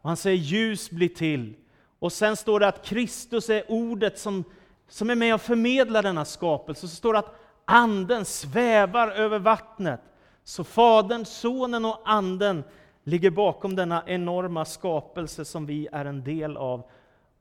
och 0.01 0.09
han 0.09 0.17
säger 0.17 0.37
ljus 0.37 0.91
blir 0.91 1.09
till. 1.09 1.55
Och 1.99 2.13
sen 2.13 2.37
står 2.37 2.61
det 2.61 2.69
att 2.69 2.85
Kristus 2.85 3.51
är 3.51 3.65
ordet 3.69 4.19
som, 4.19 4.45
som 4.89 5.11
är 5.11 5.15
med 5.15 5.35
och 5.35 5.41
förmedlar 5.41 6.03
denna 6.03 6.25
skapelse. 6.25 6.89
Så 6.89 6.97
står 6.97 7.13
det 7.13 7.19
att 7.19 7.44
anden 7.65 8.25
svävar 8.25 9.09
över 9.09 9.39
vattnet. 9.39 10.01
Så 10.45 10.65
Fadern, 10.65 11.25
Sonen 11.25 11.85
och 11.85 12.01
Anden 12.05 12.65
ligger 13.05 13.31
bakom 13.31 13.77
denna 13.77 14.03
enorma 14.07 14.65
skapelse 14.65 15.45
som 15.45 15.67
vi 15.67 15.89
är 15.93 16.05
en 16.05 16.25
del 16.25 16.57
av 16.57 16.83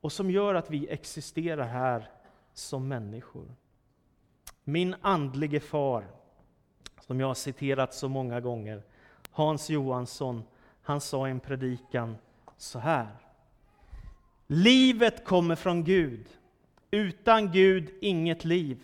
och 0.00 0.12
som 0.12 0.30
gör 0.30 0.54
att 0.54 0.70
vi 0.70 0.88
existerar 0.88 1.66
här 1.66 2.10
som 2.54 2.88
människor. 2.88 3.54
Min 4.64 4.94
andlige 5.00 5.60
far, 5.60 6.04
som 7.00 7.20
jag 7.20 7.26
har 7.26 7.34
citerat 7.34 7.94
så 7.94 8.08
många 8.08 8.40
gånger, 8.40 8.82
Hans 9.30 9.70
Johansson, 9.70 10.44
han 10.82 11.00
sa 11.00 11.28
i 11.28 11.30
en 11.30 11.40
predikan 11.40 12.16
så 12.56 12.78
här. 12.78 13.08
Livet 14.46 15.24
kommer 15.24 15.54
från 15.54 15.84
Gud. 15.84 16.26
Utan 16.90 17.52
Gud 17.52 17.90
inget 18.00 18.44
liv. 18.44 18.82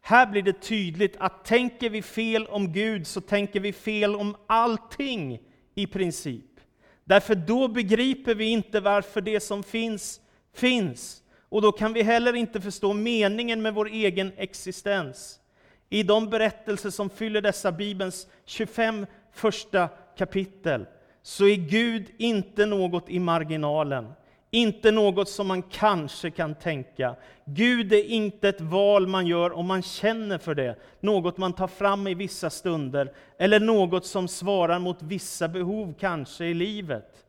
Här 0.00 0.26
blir 0.26 0.42
det 0.42 0.60
tydligt 0.60 1.16
att 1.18 1.44
tänker 1.44 1.90
vi 1.90 2.02
fel 2.02 2.46
om 2.46 2.72
Gud 2.72 3.06
så 3.06 3.20
tänker 3.20 3.60
vi 3.60 3.72
fel 3.72 4.16
om 4.16 4.36
allting 4.46 5.40
i 5.74 5.86
princip. 5.86 6.44
Därför 7.04 7.34
då 7.34 7.68
begriper 7.68 8.34
vi 8.34 8.44
inte 8.44 8.80
varför 8.80 9.20
det 9.20 9.40
som 9.40 9.62
finns, 9.62 10.20
finns. 10.54 11.22
Och 11.48 11.62
då 11.62 11.72
kan 11.72 11.92
vi 11.92 12.02
heller 12.02 12.36
inte 12.36 12.60
förstå 12.60 12.92
meningen 12.92 13.62
med 13.62 13.74
vår 13.74 13.88
egen 13.88 14.32
existens. 14.36 15.40
I 15.88 16.02
de 16.02 16.30
berättelser 16.30 16.90
som 16.90 17.10
fyller 17.10 17.40
dessa 17.40 17.72
Bibelns 17.72 18.26
25 18.44 19.06
första 19.32 19.88
kapitel 20.18 20.86
så 21.22 21.46
är 21.46 21.56
Gud 21.56 22.10
inte 22.18 22.66
något 22.66 23.08
i 23.08 23.18
marginalen, 23.18 24.12
inte 24.50 24.90
något 24.90 25.28
som 25.28 25.46
man 25.46 25.62
kanske 25.62 26.30
kan 26.30 26.54
tänka. 26.54 27.16
Gud 27.44 27.92
är 27.92 28.04
inte 28.04 28.48
ett 28.48 28.60
val 28.60 29.06
man 29.06 29.26
gör 29.26 29.52
om 29.52 29.66
man 29.66 29.82
känner 29.82 30.38
för 30.38 30.54
det, 30.54 30.76
något 31.00 31.38
man 31.38 31.52
tar 31.52 31.66
fram 31.66 32.06
i 32.06 32.14
vissa 32.14 32.50
stunder, 32.50 33.12
eller 33.38 33.60
något 33.60 34.06
som 34.06 34.28
svarar 34.28 34.78
mot 34.78 35.02
vissa 35.02 35.48
behov 35.48 35.94
kanske 36.00 36.44
i 36.44 36.54
livet. 36.54 37.24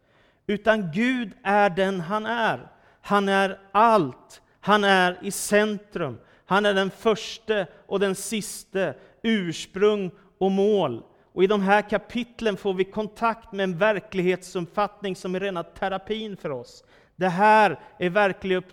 Utan 0.48 0.92
Gud 0.92 1.32
är 1.44 1.70
den 1.70 2.00
han 2.00 2.26
är. 2.26 2.68
Han 3.02 3.30
är 3.30 3.60
allt. 3.72 4.42
Han 4.60 4.84
är 4.84 5.20
i 5.22 5.32
centrum. 5.32 6.18
Han 6.46 6.66
är 6.66 6.74
den 6.74 6.92
första 6.92 7.66
och 7.86 8.00
den 8.00 8.16
siste, 8.16 8.94
ursprung 9.24 10.12
och 10.38 10.52
mål. 10.52 11.04
Och 11.34 11.44
I 11.44 11.48
de 11.48 11.62
här 11.62 11.90
kapitlen 11.90 12.58
får 12.58 12.74
vi 12.74 12.84
kontakt 12.84 13.52
med 13.52 13.64
en 13.64 13.78
verklighetsuppfattning 13.78 15.16
som 15.16 15.36
är 15.36 15.40
rena 15.40 15.64
terapin 15.64 16.38
för 16.38 16.50
oss. 16.50 16.84
Det 17.22 17.30
här 17.30 17.80
är 17.98 18.10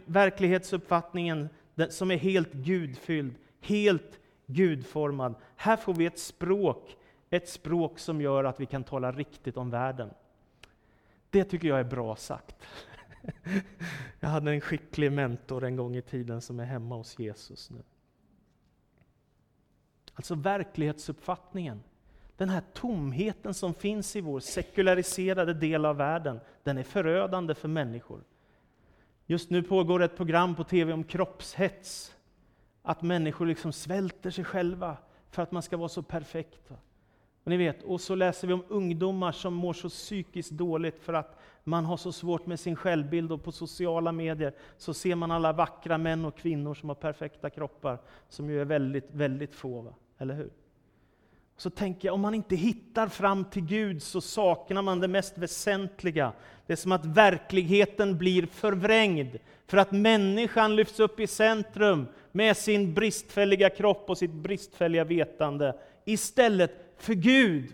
verklighetsuppfattningen 0.07 1.49
som 1.91 2.11
är 2.11 2.17
helt 2.17 2.53
gudfylld, 2.53 3.35
helt 3.61 4.21
gudformad. 4.47 5.35
Här 5.57 5.77
får 5.77 5.95
vi 5.95 6.07
ett 6.07 6.19
språk, 6.19 6.97
ett 7.31 7.49
språk 7.49 7.99
som 7.99 8.21
gör 8.21 8.45
att 8.45 8.61
vi 8.61 8.67
kan 8.67 8.85
tala 8.85 9.13
riktigt 9.13 9.57
om 9.57 9.71
världen. 9.71 10.11
Det 11.31 11.45
tycker 11.45 11.69
jag 11.69 11.81
är 11.81 11.85
bra 11.85 12.17
sagt. 12.17 12.57
Jag 14.21 14.29
hade 14.29 14.51
en 14.51 14.61
skicklig 14.61 15.13
mentor 15.13 15.65
en 15.65 15.77
gång 15.77 15.97
i 15.97 16.03
tiden 16.03 16.41
som 16.41 16.61
är 16.61 16.65
hemma 16.65 16.97
hos 16.97 17.19
Jesus 17.19 17.71
nu. 17.71 17.83
Alltså 20.15 20.35
verklighetsuppfattningen, 20.35 21.83
den 22.37 22.49
här 22.49 22.63
tomheten 22.73 23.55
som 23.55 23.75
finns 23.75 24.17
i 24.17 24.21
vår 24.21 24.41
sekulariserade 24.41 25.55
del 25.55 25.85
av 25.85 25.97
världen, 25.97 26.41
den 26.63 26.79
är 26.79 26.83
förödande 26.83 27.55
för 27.55 27.69
människor. 27.69 28.25
Just 29.31 29.51
nu 29.51 29.63
pågår 29.63 30.03
ett 30.03 30.17
program 30.17 30.55
på 30.55 30.65
TV 30.65 30.93
om 30.93 31.05
kroppshets. 31.05 32.17
Att 32.83 33.03
människor 33.03 33.47
liksom 33.47 33.73
svälter 33.73 34.31
sig 34.31 34.45
själva 34.45 34.97
för 35.31 35.43
att 35.43 35.53
man 35.53 35.63
ska 35.63 35.77
vara 35.77 35.89
så 35.89 36.03
perfekt. 36.03 36.71
Och 37.45 37.51
ni 37.51 37.57
vet, 37.57 37.83
och 37.83 38.01
så 38.01 38.15
läser 38.15 38.49
vi 38.49 38.53
om 38.53 38.65
ungdomar 38.69 39.33
som 39.33 39.55
mår 39.55 39.73
så 39.73 39.89
psykiskt 39.89 40.51
dåligt 40.51 40.99
för 41.01 41.13
att 41.13 41.39
man 41.65 41.85
har 41.85 41.97
så 41.97 42.13
svårt 42.13 42.47
med 42.47 42.61
sin 42.61 42.77
självbild 42.77 43.33
och 43.33 43.45
på 43.45 43.53
sociala 43.53 44.13
medier 44.13 44.55
så 44.77 44.95
ser 44.95 45.15
man 45.15 45.31
alla 45.31 45.53
vackra 45.53 45.99
män 45.99 46.25
och 46.25 46.37
kvinnor 46.37 46.75
som 46.75 46.89
har 46.89 46.97
perfekta 46.97 47.51
kroppar, 47.51 47.99
som 48.29 48.51
ju 48.51 48.61
är 48.61 48.65
väldigt, 48.65 49.11
väldigt 49.11 49.55
få. 49.55 49.81
Va? 49.81 49.95
Eller 50.19 50.35
hur? 50.35 50.51
Så 51.59 51.71
tänker 51.71 52.09
jag, 52.09 52.15
om 52.15 52.21
man 52.21 52.35
inte 52.35 52.57
hittar 52.57 53.09
fram 53.09 53.45
till 53.45 53.65
Gud 53.65 54.03
så 54.03 54.21
saknar 54.21 54.83
man 54.83 55.01
det 55.01 55.09
mest 55.09 55.39
väsentliga. 55.39 56.33
Det 56.67 56.73
är 56.73 56.77
som 56.77 56.93
att 56.93 57.07
verkligheten 57.07 58.19
blir 58.19 58.47
förvrängd, 58.47 59.37
för 59.67 59.77
att 59.77 59.93
människan 59.93 60.77
lyfts 60.77 61.01
upp 61.01 61.21
i 61.21 61.27
centrum 61.27 62.07
med 62.33 62.57
sin 62.57 62.95
bristfälliga 62.95 63.71
kropp 63.71 64.11
och 64.11 64.19
sitt 64.19 64.33
bristfälliga 64.33 65.05
vetande, 65.05 65.75
istället 66.05 66.95
för 66.99 67.15
Gud. 67.15 67.73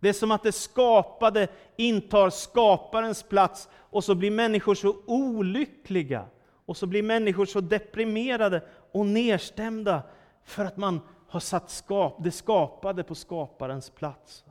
Det 0.00 0.08
är 0.08 0.12
som 0.12 0.30
att 0.30 0.42
det 0.42 0.52
skapade 0.52 1.48
intar 1.76 2.30
skaparens 2.30 3.22
plats 3.22 3.68
och 3.74 4.04
så 4.04 4.14
blir 4.14 4.30
människor 4.30 4.74
så 4.74 4.96
olyckliga 5.06 6.24
och 6.66 6.76
så 6.76 6.86
blir 6.86 7.02
människor 7.02 7.46
så 7.46 7.60
deprimerade 7.60 8.62
och 8.92 9.06
nedstämda 9.06 10.02
för 10.44 10.64
att 10.64 10.76
man 10.76 11.00
har 11.32 11.40
satt 11.40 11.70
skap, 11.70 12.16
det 12.24 12.30
skapade 12.30 13.02
på 13.02 13.14
skaparens 13.14 13.90
plats. 13.90 14.44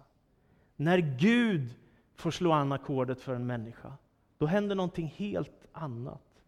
När 0.76 0.98
Gud 0.98 1.74
får 2.16 2.32
slå 2.32 2.52
an 2.52 2.72
ackordet 2.72 3.22
för 3.22 3.34
en 3.34 3.48
människa, 3.48 3.94
då 4.38 4.46
händer 4.46 4.76
någonting 4.76 5.14
helt 5.18 5.68
annat. 5.72 6.44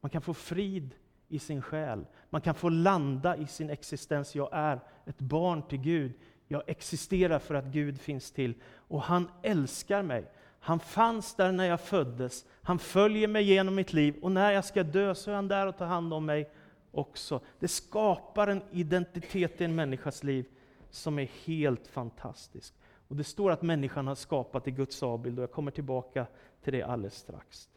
Man 0.00 0.10
kan 0.10 0.22
få 0.22 0.34
frid 0.34 0.94
i 1.28 1.38
sin 1.38 1.62
själ. 1.62 2.06
Man 2.30 2.40
kan 2.40 2.54
få 2.54 2.68
landa 2.68 3.36
i 3.36 3.46
sin 3.46 3.70
existens. 3.70 4.34
Jag 4.34 4.48
är 4.52 4.80
ett 5.06 5.18
barn 5.18 5.62
till 5.62 5.80
Gud. 5.80 6.12
Jag 6.48 6.62
existerar 6.66 7.38
för 7.38 7.54
att 7.54 7.64
Gud 7.64 8.00
finns 8.00 8.30
till. 8.30 8.54
Och 8.74 9.02
han 9.02 9.28
älskar 9.42 10.02
mig. 10.02 10.30
Han 10.60 10.80
fanns 10.80 11.34
där 11.34 11.52
när 11.52 11.64
jag 11.64 11.80
föddes. 11.80 12.44
Han 12.62 12.78
följer 12.78 13.28
mig 13.28 13.44
genom 13.44 13.74
mitt 13.74 13.92
liv. 13.92 14.14
Och 14.22 14.32
när 14.32 14.52
jag 14.52 14.64
ska 14.64 14.82
dö 14.82 15.14
så 15.14 15.30
är 15.30 15.34
han 15.34 15.48
där 15.48 15.66
och 15.66 15.76
tar 15.76 15.86
hand 15.86 16.14
om 16.14 16.26
mig 16.26 16.50
också. 16.92 17.40
Det 17.58 17.68
skapar 17.68 18.48
en 18.48 18.62
identitet 18.70 19.60
i 19.60 19.64
en 19.64 19.74
människas 19.74 20.24
liv 20.24 20.44
som 20.90 21.18
är 21.18 21.28
helt 21.44 21.86
fantastisk. 21.86 22.74
Och 23.08 23.16
Det 23.16 23.24
står 23.24 23.50
att 23.50 23.62
människan 23.62 24.06
har 24.06 24.14
skapat 24.14 24.68
i 24.68 24.70
Guds 24.70 25.02
avbild 25.02 25.38
och 25.38 25.42
jag 25.42 25.52
kommer 25.52 25.70
tillbaka 25.70 26.26
till 26.64 26.72
det 26.72 26.82
alldeles 26.82 27.14
strax. 27.14 27.68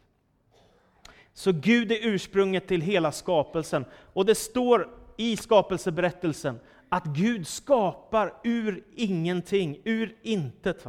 Så 1.32 1.52
Gud 1.52 1.92
är 1.92 1.98
ursprunget 2.02 2.68
till 2.68 2.80
hela 2.80 3.12
skapelsen. 3.12 3.84
Och 3.94 4.26
det 4.26 4.34
står 4.34 4.88
i 5.16 5.36
skapelseberättelsen 5.36 6.60
att 6.88 7.04
Gud 7.04 7.46
skapar 7.46 8.34
ur 8.44 8.84
ingenting, 8.94 9.80
ur 9.84 10.16
intet. 10.22 10.86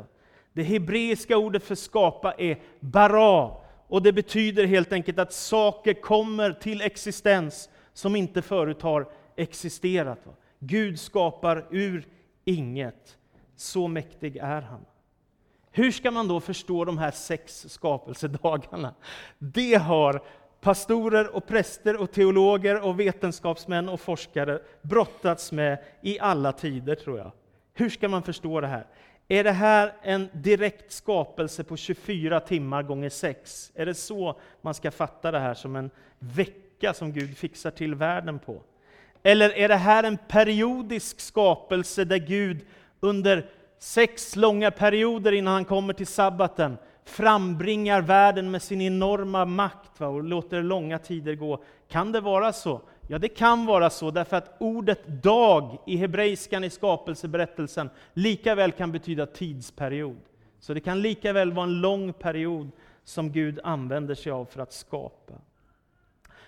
Det 0.54 0.64
hebreiska 0.64 1.38
ordet 1.38 1.64
för 1.64 1.76
skapa 1.76 2.34
är 2.38 2.62
bara, 2.80 3.52
och 3.88 4.02
det 4.02 4.14
betyder 4.14 4.66
helt 4.66 4.94
enkelt 4.94 5.20
att 5.20 5.34
saker 5.34 5.94
kommer 5.94 6.52
till 6.52 6.82
existens 6.82 7.70
som 7.96 8.16
inte 8.16 8.42
förut 8.42 8.82
har 8.82 9.10
existerat. 9.36 10.20
Gud 10.60 11.00
skapar 11.00 11.66
ur 11.70 12.08
inget. 12.46 13.18
Så 13.56 13.88
mäktig 13.88 14.38
är 14.38 14.62
han. 14.62 14.86
Hur 15.72 15.92
ska 15.92 16.12
man 16.12 16.28
då 16.28 16.40
förstå 16.40 16.86
de 16.86 16.98
här 16.98 17.12
sex 17.12 17.66
skapelsedagarna? 17.70 18.94
Det 19.38 19.76
har 19.76 20.24
pastorer 20.62 21.36
och 21.36 21.48
präster 21.48 22.02
och 22.02 22.12
teologer 22.12 22.82
och 22.82 23.00
vetenskapsmän 23.00 23.90
och 23.90 24.00
forskare 24.00 24.62
brottats 24.82 25.52
med 25.52 25.84
i 26.02 26.20
alla 26.20 26.52
tider, 26.52 26.96
tror 26.96 27.18
jag. 27.18 27.32
Hur 27.74 27.90
ska 27.90 28.08
man 28.10 28.24
förstå 28.24 28.62
det 28.62 28.68
här? 28.68 28.88
Är 29.28 29.44
det 29.44 29.52
här 29.52 29.94
en 30.02 30.30
direkt 30.34 30.92
skapelse 30.92 31.64
på 31.64 31.78
24 31.78 32.40
timmar 32.40 32.84
gånger 32.84 33.10
6? 33.10 33.72
Är 33.76 33.86
det 33.86 33.94
så 33.94 34.40
man 34.62 34.74
ska 34.74 34.92
fatta 34.92 35.32
det 35.32 35.40
här 35.40 35.54
som 35.54 35.76
en 35.76 35.90
vecka 36.20 36.64
som 36.94 37.12
Gud 37.12 37.38
fixar 37.38 37.72
till 37.72 37.96
världen 37.96 38.40
på? 38.40 38.62
Eller 39.24 39.50
är 39.50 39.68
det 39.68 39.76
här 39.76 40.04
en 40.04 40.18
periodisk 40.28 41.20
skapelse 41.20 42.04
där 42.04 42.18
Gud 42.18 42.66
under 43.00 43.50
sex 43.80 44.36
långa 44.36 44.72
perioder 44.72 45.32
innan 45.32 45.54
han 45.54 45.66
kommer 45.66 45.94
till 45.94 46.08
sabbaten 46.08 46.78
frambringar 47.06 48.02
världen 48.02 48.52
med 48.52 48.62
sin 48.62 48.82
enorma 48.82 49.46
makt 49.46 50.00
va, 50.00 50.08
och 50.08 50.24
låter 50.24 50.64
långa 50.64 51.00
tider 51.00 51.36
gå. 51.36 51.64
Kan 51.88 52.12
det 52.12 52.22
vara 52.22 52.54
så? 52.54 52.82
Ja, 53.08 53.20
det 53.20 53.28
kan 53.28 53.66
vara 53.66 53.90
så, 53.90 54.12
därför 54.12 54.38
att 54.38 54.56
ordet 54.60 55.08
dag 55.24 55.78
i 55.86 55.98
hebreiskan 55.98 56.64
i 56.64 56.70
skapelseberättelsen 56.70 57.90
lika 58.14 58.56
väl 58.56 58.72
kan 58.72 58.92
betyda 58.92 59.26
tidsperiod. 59.26 60.20
Så 60.60 60.74
det 60.74 60.80
kan 60.80 61.02
lika 61.02 61.34
väl 61.34 61.52
vara 61.52 61.64
en 61.64 61.82
lång 61.82 62.14
period 62.14 62.72
som 63.04 63.32
Gud 63.32 63.60
använder 63.64 64.16
sig 64.16 64.32
av 64.32 64.46
för 64.46 64.62
att 64.62 64.74
skapa. 64.74 65.34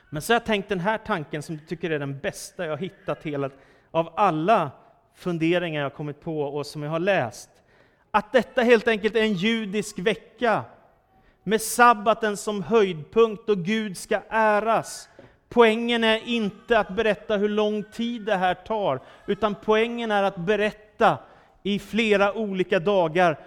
Men 0.10 0.22
så 0.22 0.34
har 0.34 0.36
jag 0.36 0.46
tänkt 0.46 0.70
den 0.70 0.80
här 0.80 0.98
tanken 0.98 1.44
som 1.44 1.56
jag 1.56 1.68
tycker 1.68 1.90
är 1.90 2.00
den 2.00 2.20
bästa 2.20 2.66
jag 2.66 2.78
hittat 2.78 3.24
hela, 3.24 3.50
av 3.92 4.14
alla 4.16 4.72
funderingar 5.16 5.82
jag 5.82 5.94
kommit 5.94 6.22
på 6.22 6.42
och 6.42 6.66
som 6.66 6.84
jag 6.84 6.90
har 6.90 7.00
läst. 7.00 7.50
Att 8.12 8.32
detta 8.32 8.62
helt 8.62 8.88
enkelt 8.88 9.16
är 9.16 9.22
en 9.22 9.34
judisk 9.34 10.00
vecka 10.00 10.64
med 11.44 11.62
sabbaten 11.62 12.38
som 12.38 12.64
höjdpunkt 12.64 13.50
och 13.50 13.58
Gud 13.58 13.98
ska 13.98 14.22
äras. 14.30 15.10
Poängen 15.50 16.04
är 16.04 16.28
inte 16.28 16.80
att 16.80 16.96
berätta 16.96 17.38
hur 17.38 17.50
lång 17.50 17.84
tid 17.84 18.22
det 18.22 18.36
här 18.36 18.54
tar, 18.54 19.00
utan 19.26 19.56
poängen 19.56 20.12
är 20.12 20.24
att 20.24 20.38
berätta 20.38 21.18
i 21.64 21.80
flera 21.80 22.34
olika 22.34 22.80
dagar 22.80 23.40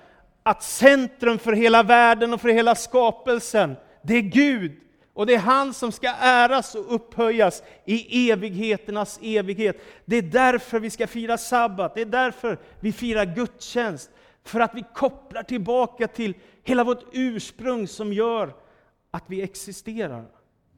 att 0.42 0.62
centrum 0.62 1.38
för 1.38 1.53
hela 1.53 1.83
världen 1.83 2.33
och 2.33 2.40
för 2.40 2.49
hela 2.49 2.75
skapelsen, 2.75 3.77
det 4.03 4.14
är 4.14 4.20
Gud. 4.20 4.73
Och 5.14 5.27
det 5.27 5.35
är 5.35 5.38
han 5.38 5.75
som 5.75 5.92
ska 5.92 6.09
äras 6.20 6.75
och 6.75 6.94
upphöjas 6.94 7.62
i 7.85 8.31
evigheternas 8.31 9.18
evighet. 9.23 9.77
Det 10.05 10.16
är 10.16 10.23
därför 10.23 10.81
vi 10.81 10.90
ska 10.90 11.07
fira 11.07 11.38
sabbat, 11.38 11.94
det 11.94 12.01
är 12.01 12.07
därför 12.07 12.59
vi 12.81 12.92
firar 12.92 13.25
gudstjänst. 13.25 14.11
För 14.44 14.61
att 14.61 14.75
vi 14.75 14.85
kopplar 14.94 15.42
tillbaka 15.42 16.09
till 16.09 16.35
hela 16.62 16.85
vårt 16.85 17.05
ursprung 17.12 17.88
som 17.88 18.12
gör 18.12 18.55
att 19.11 19.25
vi 19.27 19.42
existerar. 19.42 20.25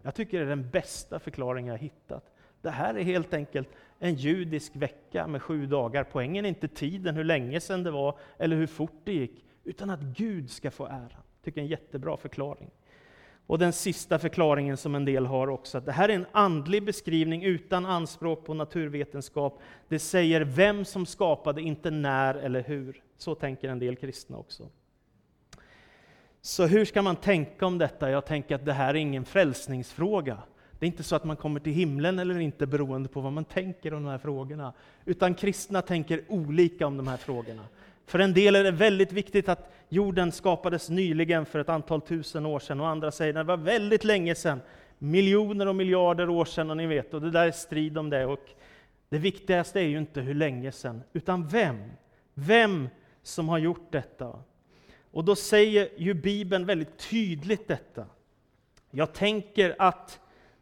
Jag 0.03 0.15
tycker 0.15 0.39
det 0.39 0.45
är 0.45 0.49
den 0.49 0.71
bästa 0.71 1.19
förklaringen 1.19 1.73
jag 1.73 1.79
hittat. 1.79 2.25
Det 2.63 2.71
här 2.71 2.95
är 2.95 3.03
helt 3.03 3.35
enkelt 3.35 3.69
en 3.99 4.15
judisk 4.15 4.77
vecka 4.77 5.27
med 5.27 5.43
sju 5.43 5.67
dagar. 5.67 6.05
Poängen 6.05 6.45
är 6.45 6.49
inte 6.49 6.69
tiden, 6.69 7.17
hur 7.17 7.25
länge 7.25 7.61
sedan 7.61 7.83
det 7.83 7.91
var, 7.91 8.19
eller 8.39 8.57
hur 8.57 8.67
fort 8.67 9.01
det 9.05 9.13
gick, 9.13 9.45
utan 9.65 9.91
att 9.91 10.01
Gud 10.01 10.51
ska 10.51 10.71
få 10.71 10.87
äran. 10.87 11.11
Jag 11.11 11.45
tycker 11.45 11.61
en 11.61 11.67
jättebra 11.67 12.17
förklaring. 12.17 12.71
Och 13.53 13.59
den 13.59 13.73
sista 13.73 14.19
förklaringen 14.19 14.77
som 14.77 14.95
en 14.95 15.05
del 15.05 15.27
har 15.27 15.49
också, 15.49 15.79
att 15.79 15.87
det 15.87 15.93
här 15.93 16.09
är 16.09 16.15
en 16.15 16.27
andlig 16.33 16.85
beskrivning 16.85 17.45
utan 17.45 17.87
anspråk 17.87 18.45
på 18.45 18.55
naturvetenskap. 18.55 19.61
Det 19.89 19.99
säger 19.99 20.41
vem 20.41 20.85
som 20.85 21.07
skapade, 21.07 21.63
inte 21.63 21.91
när 21.91 22.35
eller 22.35 22.63
hur. 22.63 23.03
Så 23.17 23.35
tänker 23.35 23.69
en 23.69 23.79
del 23.79 23.97
kristna 23.97 24.37
också. 24.37 24.69
Så 26.41 26.67
hur 26.67 26.85
ska 26.85 27.03
man 27.03 27.17
tänka 27.17 27.67
om 27.67 27.79
detta? 27.79 28.11
Jag 28.11 28.27
tänker 28.27 28.55
att 28.55 28.65
det 28.65 28.73
här 28.73 28.89
är 28.89 28.99
ingen 28.99 29.25
frälsningsfråga. 29.25 30.39
Det 30.79 30.87
är 30.87 30.91
inte 30.91 31.03
så 31.03 31.17
att 31.17 31.25
man 31.25 31.37
kommer 31.37 31.61
till 31.61 31.73
himlen 31.73 32.19
eller 32.19 32.39
inte 32.39 32.67
beroende 32.67 33.09
på 33.09 33.21
vad 33.21 33.33
man 33.33 33.45
tänker 33.45 33.95
om 33.95 34.03
de 34.03 34.11
här 34.11 34.19
frågorna. 34.19 34.73
Utan 35.05 35.35
kristna 35.35 35.83
tänker 35.83 36.25
olika 36.29 36.87
om 36.87 36.97
de 36.97 37.09
här 37.09 37.17
frågorna. 37.17 37.63
För 38.07 38.19
en 38.19 38.35
del 38.35 38.57
är 38.57 38.65
det 38.65 38.71
väldigt 38.71 39.13
viktigt 39.13 39.49
att 39.49 39.73
jorden 39.89 40.33
skapades 40.33 40.91
nyligen 40.91 41.47
för 41.47 41.59
ett 41.59 41.69
antal 41.69 42.01
tusen 42.01 42.47
år 42.47 42.59
sedan, 42.59 42.81
och 42.81 42.89
andra 42.89 43.11
säger 43.11 43.35
att 43.35 43.47
det 43.47 43.57
var 43.57 43.57
väldigt 43.57 44.05
länge 44.05 44.35
sedan, 44.35 44.61
miljoner 44.99 45.69
och 45.69 45.75
miljarder 45.75 46.31
år 46.31 46.45
sedan, 46.45 46.71
och 46.71 46.77
ni 46.77 46.87
vet, 46.87 47.15
och 47.15 47.21
det 47.21 47.31
där 47.31 47.47
är 47.47 47.53
strid 47.53 47.99
om 47.99 48.11
det. 48.11 48.27
Och 48.27 48.49
det 49.09 49.19
viktigaste 49.19 49.81
är 49.81 49.85
ju 49.85 49.99
inte 49.99 50.21
hur 50.21 50.35
länge 50.35 50.73
sedan, 50.73 51.03
utan 51.13 51.49
vem? 51.49 51.77
Vem 52.35 52.89
som 53.23 53.49
har 53.49 53.59
gjort 53.59 53.93
detta? 53.93 54.39
Och 55.11 55.25
då 55.25 55.37
säger 55.37 55.89
ju 55.97 56.15
Bibeln 56.15 56.67
väldigt 56.67 57.11
tydligt 57.11 57.69
detta. 57.69 58.07
Jag 58.91 59.13
tänker 59.13 59.77
att 59.79 60.21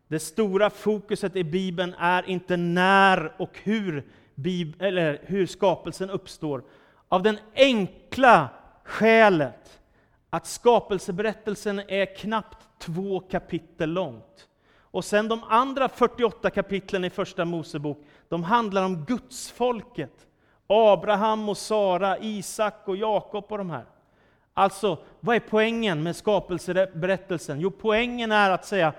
det 0.08 0.18
stora 0.18 0.70
fokuset 0.70 1.36
i 1.36 1.44
Bibeln 1.44 1.94
är 1.98 2.28
inte 2.28 2.56
när 2.56 3.32
och 3.38 3.58
hur, 3.62 4.06
Bib 4.34 4.82
eller 4.82 5.20
hur 5.22 5.46
skapelsen 5.46 6.10
uppstår, 6.10 6.62
av 7.10 7.22
den 7.22 7.38
enkla 7.54 8.48
skälet 8.84 9.80
att 10.30 10.46
skapelseberättelsen 10.46 11.78
är 11.88 12.16
knappt 12.16 12.68
två 12.78 13.20
kapitel 13.20 13.90
långt. 13.90 14.48
Och 14.80 15.04
sen 15.04 15.28
de 15.28 15.44
andra 15.48 15.88
48 15.88 16.50
kapitlen 16.50 17.04
i 17.04 17.10
Första 17.10 17.44
Mosebok, 17.44 18.04
de 18.28 18.42
handlar 18.42 18.84
om 18.84 19.04
gudsfolket. 19.04 20.26
Abraham 20.66 21.48
och 21.48 21.58
Sara, 21.58 22.18
Isak 22.18 22.74
och 22.84 22.96
Jakob 22.96 23.44
och 23.48 23.58
de 23.58 23.70
här. 23.70 23.84
Alltså, 24.54 24.98
vad 25.20 25.36
är 25.36 25.40
poängen 25.40 26.02
med 26.02 26.16
skapelseberättelsen? 26.16 27.60
Jo, 27.60 27.70
poängen 27.70 28.32
är 28.32 28.50
att 28.50 28.66
säga, 28.66 28.92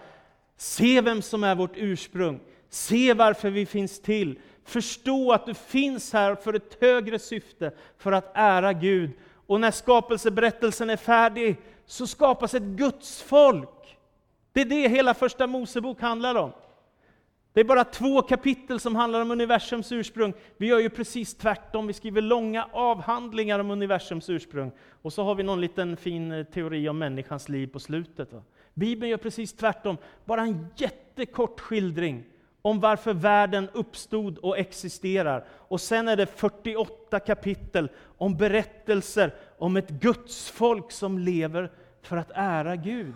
se 0.58 1.02
vem 1.02 1.22
som 1.22 1.44
är 1.44 1.56
vårt 1.56 1.76
ursprung, 1.76 2.40
se 2.70 3.14
varför 3.14 3.50
vi 3.50 3.66
finns 3.66 4.02
till, 4.02 4.40
förstå 4.66 5.32
att 5.32 5.46
du 5.46 5.54
finns 5.54 6.14
här 6.14 6.36
för 6.36 6.54
ett 6.54 6.78
högre 6.82 7.20
syfte, 7.20 7.72
för 7.98 8.12
att 8.12 8.32
ära 8.34 8.74
Gud. 8.74 9.12
Och 9.48 9.60
när 9.60 9.72
skapelseberättelsen 9.72 10.90
är 10.90 10.98
färdig, 10.98 11.58
så 11.86 12.08
skapas 12.08 12.54
ett 12.54 12.64
Guds 12.64 13.22
folk. 13.22 13.98
Det 14.54 14.62
är 14.62 14.66
det 14.66 14.88
hela 14.88 15.14
Första 15.14 15.48
Mosebok 15.48 16.02
handlar 16.02 16.36
om. 16.36 16.52
Det 17.54 17.60
är 17.60 17.64
bara 17.66 17.84
två 17.84 18.22
kapitel 18.22 18.80
som 18.80 18.96
handlar 18.96 19.22
om 19.22 19.32
universums 19.32 19.92
ursprung. 19.92 20.34
Vi 20.58 20.68
gör 20.68 20.80
ju 20.80 20.90
precis 20.90 21.36
tvärtom, 21.36 21.88
vi 21.88 21.94
skriver 21.94 22.22
långa 22.22 22.68
avhandlingar 22.72 23.60
om 23.60 23.72
universums 23.72 24.30
ursprung. 24.30 24.72
Och 25.02 25.14
så 25.14 25.24
har 25.24 25.36
vi 25.36 25.44
någon 25.44 25.62
liten 25.62 25.98
fin 25.98 26.32
eh, 26.32 26.44
teori 26.44 26.90
om 26.90 26.98
människans 26.98 27.50
liv 27.50 27.68
på 27.68 27.80
slutet. 27.80 28.34
Va? 28.34 28.44
Bibeln 28.74 29.10
gör 29.10 29.18
precis 29.18 29.54
tvärtom, 29.54 29.98
bara 30.26 30.42
en 30.42 30.68
jättekort 30.76 31.60
skildring 31.60 32.24
om 32.62 32.80
varför 32.80 33.14
världen 33.14 33.70
uppstod 33.74 34.38
och 34.38 34.58
existerar. 34.58 35.46
Och 35.50 35.82
sen 35.82 36.08
är 36.08 36.18
det 36.18 36.26
48 36.26 37.20
kapitel 37.20 37.90
om 38.18 38.38
berättelser 38.38 39.36
om 39.58 39.78
ett 39.78 39.90
Guds 39.90 40.50
folk 40.50 40.92
som 40.92 41.20
lever 41.20 41.72
för 42.02 42.18
att 42.18 42.32
ära 42.36 42.76
Gud. 42.76 43.16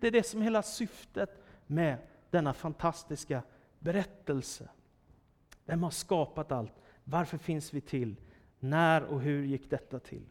Det 0.00 0.06
är 0.06 0.10
det 0.10 0.26
som 0.26 0.40
är 0.40 0.44
hela 0.44 0.62
syftet 0.62 1.44
med 1.66 1.96
denna 2.30 2.52
fantastiska 2.52 3.42
berättelse. 3.78 4.68
Vem 5.64 5.82
har 5.82 5.90
skapat 5.90 6.52
allt? 6.52 6.72
Varför 7.04 7.38
finns 7.38 7.74
vi 7.74 7.80
till? 7.80 8.16
När 8.58 9.04
och 9.04 9.20
hur 9.20 9.44
gick 9.44 9.70
detta 9.70 9.98
till? 9.98 10.26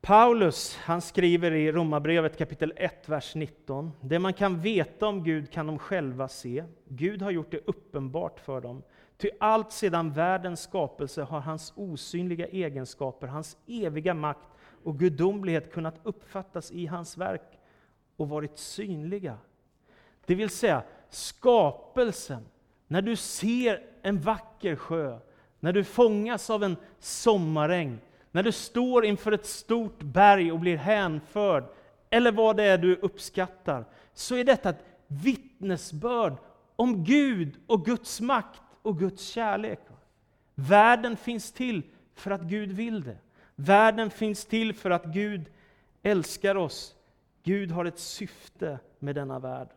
Paulus 0.00 0.76
han 0.76 1.00
skriver 1.00 1.52
i 1.52 1.72
Romarbrevet 1.72 2.36
kapitel 2.38 2.72
1, 2.76 3.08
vers 3.08 3.34
19. 3.34 3.92
Det 4.00 4.18
man 4.18 4.32
kan 4.32 4.60
veta 4.60 5.06
om 5.06 5.24
Gud 5.24 5.50
kan 5.52 5.66
de 5.66 5.78
själva 5.78 6.28
se. 6.28 6.64
Gud 6.88 7.22
har 7.22 7.30
gjort 7.30 7.50
det 7.50 7.60
uppenbart 7.66 8.40
för 8.40 8.60
dem. 8.60 8.82
Ty 9.16 9.30
allt 9.40 9.72
sedan 9.72 10.12
världens 10.12 10.60
skapelse 10.60 11.22
har 11.22 11.40
hans 11.40 11.72
osynliga 11.76 12.46
egenskaper, 12.46 13.26
hans 13.26 13.56
eviga 13.66 14.14
makt 14.14 14.48
och 14.84 14.98
gudomlighet 14.98 15.72
kunnat 15.72 16.00
uppfattas 16.02 16.70
i 16.70 16.86
hans 16.86 17.18
verk 17.18 17.58
och 18.16 18.28
varit 18.28 18.58
synliga. 18.58 19.38
Det 20.26 20.34
vill 20.34 20.50
säga, 20.50 20.82
skapelsen, 21.10 22.46
när 22.86 23.02
du 23.02 23.16
ser 23.16 23.82
en 24.02 24.20
vacker 24.20 24.76
sjö, 24.76 25.18
när 25.60 25.72
du 25.72 25.84
fångas 25.84 26.50
av 26.50 26.64
en 26.64 26.76
sommaräng, 26.98 27.98
när 28.30 28.42
du 28.42 28.52
står 28.52 29.04
inför 29.04 29.32
ett 29.32 29.46
stort 29.46 30.02
berg 30.02 30.52
och 30.52 30.60
blir 30.60 30.76
hänförd, 30.76 31.64
eller 32.10 32.32
vad 32.32 32.56
det 32.56 32.64
är 32.64 32.78
du 32.78 32.96
uppskattar, 32.96 33.84
så 34.14 34.36
är 34.36 34.44
detta 34.44 34.68
ett 34.70 34.84
vittnesbörd 35.06 36.36
om 36.76 37.04
Gud 37.04 37.56
och 37.66 37.84
Guds 37.84 38.20
makt 38.20 38.62
och 38.82 38.98
Guds 38.98 39.28
kärlek. 39.28 39.80
Världen 40.54 41.16
finns 41.16 41.52
till 41.52 41.82
för 42.14 42.30
att 42.30 42.42
Gud 42.42 42.72
vill 42.72 43.02
det. 43.02 43.16
Världen 43.56 44.10
finns 44.10 44.44
till 44.44 44.74
för 44.74 44.90
att 44.90 45.04
Gud 45.04 45.50
älskar 46.02 46.54
oss. 46.54 46.94
Gud 47.42 47.70
har 47.70 47.84
ett 47.84 47.98
syfte 47.98 48.78
med 48.98 49.14
denna 49.14 49.38
värld. 49.38 49.68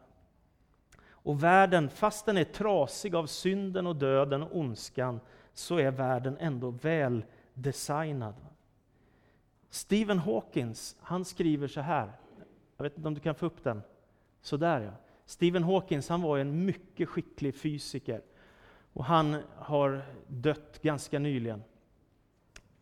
Och 1.09 1.43
världen, 1.43 1.89
fast 1.89 2.25
den 2.25 2.37
är 2.37 2.43
trasig 2.43 3.15
av 3.15 3.25
synden 3.25 3.87
och 3.87 3.95
döden 3.95 4.43
och 4.43 4.57
ondskan, 4.57 5.19
så 5.53 5.77
är 5.77 5.91
världen 5.91 6.37
ändå 6.39 6.69
väl 6.69 7.23
designad. 7.62 8.36
Stephen 9.69 10.19
Hawkins, 10.19 10.95
han 11.00 11.26
skriver 11.26 11.67
så 11.67 11.82
här. 11.82 12.12
Jag 12.78 12.84
vet 12.84 12.97
inte 12.97 13.08
om 13.08 13.13
du 13.13 13.19
kan 13.19 13.36
få 13.36 13.45
upp 13.45 13.63
den. 13.63 13.82
Sådär 14.41 14.82
ja. 14.82 14.91
Stephen 15.26 15.63
Hawkins 15.63 16.10
han 16.10 16.21
var 16.21 16.38
en 16.38 16.65
mycket 16.65 17.10
skicklig 17.10 17.56
fysiker. 17.56 18.21
Och 18.93 19.06
han 19.06 19.38
har 19.56 20.02
dött 20.28 20.82
ganska 20.82 21.19
nyligen. 21.19 21.63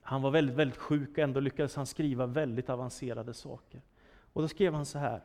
Han 0.01 0.21
var 0.21 0.31
väldigt, 0.31 0.55
väldigt 0.55 0.77
sjuk 0.77 1.09
och 1.09 1.19
ändå 1.19 1.39
lyckades 1.39 1.75
han 1.75 1.85
skriva 1.85 2.25
väldigt 2.25 2.69
avancerade 2.69 3.33
saker. 3.33 3.81
Och 4.33 4.41
då 4.41 4.47
skrev 4.47 4.73
han 4.73 4.85
så 4.85 4.99
här. 4.99 5.21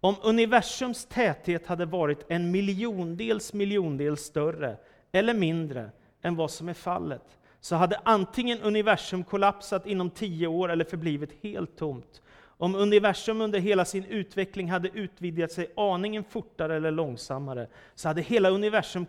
Om 0.00 0.14
universums 0.22 1.06
täthet 1.06 1.66
hade 1.66 1.86
varit 1.86 2.24
en 2.28 2.50
miljondels 2.50 3.52
miljondel 3.52 4.16
större 4.16 4.76
eller 5.12 5.34
mindre 5.34 5.90
än 6.22 6.36
vad 6.36 6.50
som 6.50 6.68
är 6.68 6.74
fallet, 6.74 7.38
så 7.64 7.76
hade 7.76 8.00
antingen 8.02 8.60
universum 8.60 9.24
kollapsat 9.24 9.86
inom 9.86 10.10
tio 10.10 10.46
år 10.46 10.70
eller 10.70 10.84
förblivit 10.84 11.30
helt 11.42 11.76
tomt. 11.76 12.22
Om 12.46 12.74
universum 12.74 13.40
under 13.40 13.58
hela 13.58 13.84
sin 13.84 14.04
utveckling 14.04 14.70
hade 14.70 14.88
utvidgat 14.88 15.52
sig 15.52 15.72
aningen 15.76 16.24
fortare 16.24 16.76
eller 16.76 16.90
långsammare, 16.90 17.66
så 17.94 18.08
hade 18.08 18.22
hela 18.22 18.50
universum 18.50 19.06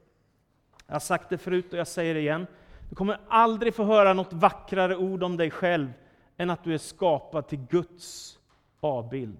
Jag 0.86 0.94
har 0.94 1.00
sagt 1.00 1.30
det 1.30 1.38
förut 1.38 1.72
och 1.72 1.78
jag 1.78 1.88
säger 1.88 2.14
det 2.14 2.20
igen. 2.20 2.46
Du 2.88 2.94
kommer 2.94 3.20
aldrig 3.28 3.74
få 3.74 3.84
höra 3.84 4.12
något 4.12 4.32
vackrare 4.32 4.96
ord 4.96 5.22
om 5.22 5.36
dig 5.36 5.50
själv 5.50 5.92
än 6.36 6.50
att 6.50 6.64
du 6.64 6.74
är 6.74 6.78
skapad 6.78 7.48
till 7.48 7.58
Guds 7.58 8.38
avbild. 8.80 9.38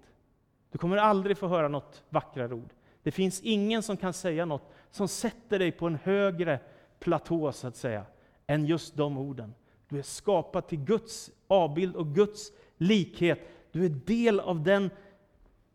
Du 0.71 0.77
kommer 0.77 0.97
aldrig 0.97 1.37
få 1.37 1.47
höra 1.47 1.67
något 1.67 2.03
vackrare 2.09 2.53
ord. 2.53 2.69
Det 3.03 3.11
finns 3.11 3.41
ingen 3.41 3.83
som 3.83 3.97
kan 3.97 4.13
säga 4.13 4.45
något 4.45 4.71
som 4.91 5.07
sätter 5.07 5.59
dig 5.59 5.71
på 5.71 5.87
en 5.87 5.99
högre 6.03 6.59
platå, 6.99 7.51
så 7.51 7.67
att 7.67 7.75
säga, 7.75 8.05
än 8.47 8.65
just 8.65 8.95
de 8.95 9.17
orden. 9.17 9.53
Du 9.89 9.99
är 9.99 10.03
skapad 10.03 10.67
till 10.67 10.79
Guds 10.79 11.31
avbild 11.47 11.95
och 11.95 12.07
Guds 12.07 12.51
likhet. 12.77 13.39
Du 13.71 13.85
är 13.85 13.89
del 13.89 14.39
av 14.39 14.63
den 14.63 14.89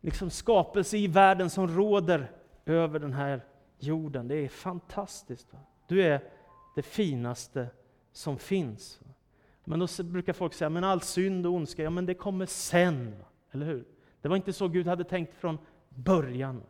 liksom, 0.05 0.29
skapelse 0.29 0.97
i 0.97 1.07
världen 1.07 1.49
som 1.49 1.67
råder 1.67 2.31
över 2.65 2.99
den 2.99 3.13
här 3.13 3.41
jorden. 3.79 4.27
Det 4.27 4.35
är 4.35 4.49
fantastiskt. 4.49 5.53
Va? 5.53 5.59
Du 5.87 6.03
är 6.03 6.23
det 6.75 6.81
finaste 6.81 7.67
som 8.11 8.37
finns. 8.37 8.99
Men 9.63 9.79
då 9.79 9.87
brukar 10.03 10.33
folk 10.33 10.53
säga, 10.53 10.69
men 10.69 10.83
all 10.83 11.01
synd 11.01 11.45
och 11.45 11.53
ondska, 11.53 11.83
ja 11.83 11.89
men 11.89 12.05
det 12.05 12.13
kommer 12.13 12.45
sen. 12.45 13.15
Eller 13.51 13.65
hur? 13.65 13.85
Det 14.21 14.27
var 14.27 14.35
inte 14.35 14.53
så 14.53 14.67
Gud 14.67 14.87
hade 14.87 15.03
tänkt 15.03 15.33
från 15.33 15.57
början. 15.89 16.63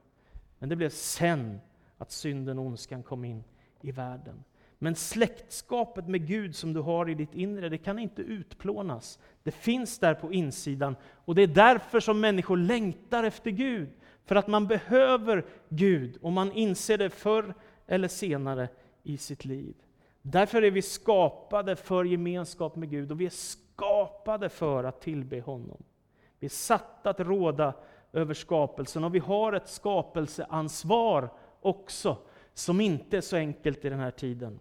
Men 0.60 0.69
det 0.69 0.76
blev 0.76 0.89
sen 0.89 1.60
att 1.98 2.12
synden 2.12 2.60
och 2.60 2.65
ondskan 2.65 3.04
kom 3.04 3.26
in 3.26 3.43
i 3.82 3.91
världen. 3.91 4.43
Men 4.79 4.95
släktskapet 4.95 6.07
med 6.07 6.27
Gud 6.27 6.55
som 6.55 6.73
du 6.73 6.79
har 6.79 7.09
i 7.09 7.13
ditt 7.13 7.33
inre, 7.33 7.69
det 7.69 7.77
kan 7.77 7.99
inte 7.99 8.21
utplånas. 8.21 9.19
Det 9.43 9.51
finns 9.51 9.99
där 9.99 10.13
på 10.13 10.33
insidan. 10.33 10.95
Och 11.25 11.35
det 11.35 11.41
är 11.41 11.47
därför 11.47 11.99
som 11.99 12.19
människor 12.19 12.57
längtar 12.57 13.23
efter 13.23 13.51
Gud. 13.51 13.89
För 14.25 14.35
att 14.35 14.47
man 14.47 14.67
behöver 14.67 15.45
Gud, 15.69 16.17
och 16.21 16.31
man 16.31 16.51
inser 16.51 16.97
det 16.97 17.09
förr 17.09 17.53
eller 17.88 18.07
senare 18.07 18.69
i 19.03 19.17
sitt 19.17 19.45
liv. 19.45 19.75
Därför 20.21 20.61
är 20.61 20.71
vi 20.71 20.81
skapade 20.81 21.75
för 21.75 22.03
gemenskap 22.03 22.75
med 22.75 22.89
Gud, 22.89 23.11
och 23.11 23.21
vi 23.21 23.25
är 23.25 23.29
skapade 23.29 24.49
för 24.49 24.83
att 24.83 25.01
tillbe 25.01 25.41
honom. 25.41 25.83
Vi 26.39 26.45
är 26.45 26.49
satta 26.49 27.09
att 27.09 27.19
råda 27.19 27.73
över 28.13 28.33
skapelsen, 28.33 29.03
och 29.03 29.15
vi 29.15 29.19
har 29.19 29.53
ett 29.53 29.69
skapelseansvar 29.69 31.29
också, 31.61 32.17
som 32.56 32.82
inte 32.82 33.18
är 33.18 33.22
så 33.22 33.36
enkelt 33.36 33.86
i 33.86 33.89
den 33.89 34.00
här 34.00 34.12
tiden. 34.12 34.60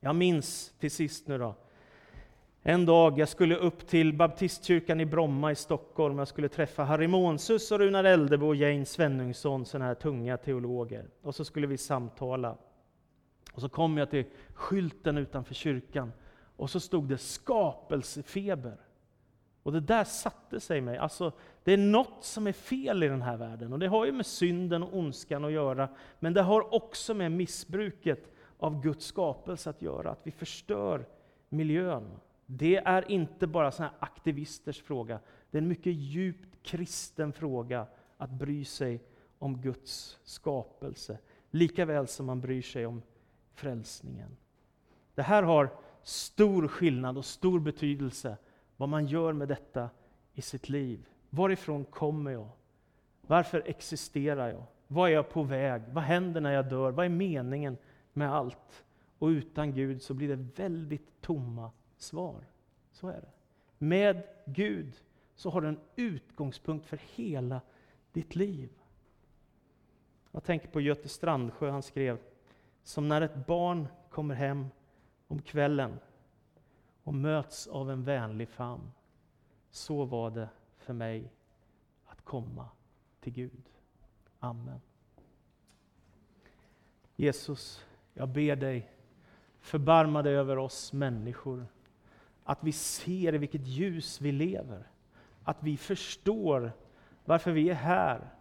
Jag 0.00 0.16
minns 0.16 0.72
till 0.78 0.90
sist 0.90 1.28
nu 1.28 1.38
då, 1.38 1.54
en 2.62 2.86
dag 2.86 3.18
jag 3.18 3.28
skulle 3.28 3.56
upp 3.56 3.86
till 3.86 4.12
baptistkyrkan 4.12 5.00
i 5.00 5.06
Bromma 5.06 5.52
i 5.52 5.54
Stockholm. 5.54 6.18
Jag 6.18 6.28
skulle 6.28 6.48
träffa 6.48 6.84
Harry 6.84 7.06
Månsus 7.06 7.72
och 7.72 7.78
Runar 7.78 8.04
Eldebo 8.04 8.46
och 8.46 8.56
Jane 8.56 8.84
Svenungsson, 8.84 9.64
sådana 9.64 9.84
här 9.84 9.94
tunga 9.94 10.36
teologer. 10.36 11.06
Och 11.22 11.34
så 11.34 11.44
skulle 11.44 11.66
vi 11.66 11.78
samtala. 11.78 12.56
Och 13.52 13.60
så 13.60 13.68
kom 13.68 13.98
jag 13.98 14.10
till 14.10 14.24
skylten 14.54 15.18
utanför 15.18 15.54
kyrkan 15.54 16.12
och 16.56 16.70
så 16.70 16.80
stod 16.80 17.08
det 17.08 17.18
skapelsefeber. 17.18 18.76
Och 19.62 19.72
det 19.72 19.80
där 19.80 20.04
satte 20.04 20.60
sig 20.60 20.78
i 20.78 20.80
mig. 20.80 20.98
Alltså, 20.98 21.32
det 21.68 21.72
är 21.72 21.78
något 21.78 22.24
som 22.24 22.46
är 22.46 22.52
fel 22.52 23.02
i 23.02 23.08
den 23.08 23.22
här 23.22 23.36
världen. 23.36 23.72
Och 23.72 23.78
det 23.78 23.86
har 23.86 24.06
ju 24.06 24.12
med 24.12 24.26
synden 24.26 24.82
och 24.82 24.98
ondskan 24.98 25.44
att 25.44 25.52
göra. 25.52 25.88
Men 26.20 26.34
det 26.34 26.42
har 26.42 26.74
också 26.74 27.14
med 27.14 27.32
missbruket 27.32 28.30
av 28.58 28.82
Guds 28.82 29.06
skapelse 29.06 29.70
att 29.70 29.82
göra. 29.82 30.10
Att 30.10 30.20
vi 30.22 30.30
förstör 30.30 31.06
miljön. 31.48 32.10
Det 32.46 32.76
är 32.76 33.10
inte 33.10 33.46
bara 33.46 33.70
såna 33.70 33.92
aktivisters 33.98 34.82
fråga. 34.82 35.20
Det 35.50 35.58
är 35.58 35.62
en 35.62 35.68
mycket 35.68 35.92
djupt 35.94 36.62
kristen 36.62 37.32
fråga 37.32 37.86
att 38.16 38.30
bry 38.30 38.64
sig 38.64 39.02
om 39.38 39.60
Guds 39.60 40.18
skapelse. 40.24 41.18
Lika 41.50 41.84
väl 41.84 42.06
som 42.06 42.26
man 42.26 42.40
bryr 42.40 42.62
sig 42.62 42.86
om 42.86 43.02
frälsningen. 43.54 44.36
Det 45.14 45.22
här 45.22 45.42
har 45.42 45.70
stor 46.02 46.68
skillnad 46.68 47.18
och 47.18 47.24
stor 47.24 47.60
betydelse 47.60 48.36
vad 48.76 48.88
man 48.88 49.06
gör 49.06 49.32
med 49.32 49.48
detta 49.48 49.90
i 50.34 50.42
sitt 50.42 50.68
liv. 50.68 51.08
Varifrån 51.30 51.84
kommer 51.84 52.30
jag? 52.30 52.48
Varför 53.20 53.62
existerar 53.66 54.48
jag? 54.48 54.62
Vad 54.86 55.10
är 55.10 55.14
jag 55.14 55.30
på 55.30 55.42
väg? 55.42 55.82
Vad 55.92 56.04
händer 56.04 56.40
när 56.40 56.52
jag 56.52 56.68
dör? 56.68 56.90
Vad 56.90 57.06
är 57.06 57.10
meningen 57.10 57.76
med 58.12 58.34
allt? 58.34 58.84
Och 59.18 59.26
utan 59.26 59.72
Gud 59.72 60.02
så 60.02 60.14
blir 60.14 60.28
det 60.28 60.62
väldigt 60.62 61.20
tomma 61.20 61.70
svar. 61.96 62.44
Så 62.92 63.08
är 63.08 63.20
det. 63.20 63.30
Med 63.78 64.22
Gud 64.44 64.94
så 65.34 65.50
har 65.50 65.60
du 65.60 65.68
en 65.68 65.80
utgångspunkt 65.96 66.86
för 66.86 67.00
hela 67.14 67.60
ditt 68.12 68.36
liv. 68.36 68.70
Jag 70.30 70.44
tänker 70.44 70.68
på 70.68 70.80
Göte 70.80 71.08
Strandsjö, 71.08 71.70
han 71.70 71.82
skrev 71.82 72.18
som 72.82 73.08
när 73.08 73.20
ett 73.20 73.46
barn 73.46 73.88
kommer 74.10 74.34
hem 74.34 74.66
om 75.26 75.42
kvällen 75.42 75.98
och 77.04 77.14
möts 77.14 77.66
av 77.66 77.90
en 77.90 78.04
vänlig 78.04 78.48
famn. 78.48 78.90
Så 79.70 80.04
var 80.04 80.30
det 80.30 80.48
för 80.88 80.94
mig 80.94 81.32
att 82.06 82.24
komma 82.24 82.68
till 83.20 83.32
Gud. 83.32 83.64
Amen. 84.40 84.80
Jesus, 87.16 87.84
jag 88.14 88.28
ber 88.28 88.56
dig, 88.56 88.90
förbarma 89.60 90.22
dig 90.22 90.34
över 90.34 90.58
oss 90.58 90.92
människor. 90.92 91.66
Att 92.44 92.58
vi 92.64 92.72
ser 92.72 93.34
i 93.34 93.38
vilket 93.38 93.66
ljus 93.66 94.20
vi 94.20 94.32
lever. 94.32 94.86
Att 95.44 95.62
vi 95.62 95.76
förstår 95.76 96.72
varför 97.24 97.52
vi 97.52 97.70
är 97.70 97.74
här. 97.74 98.34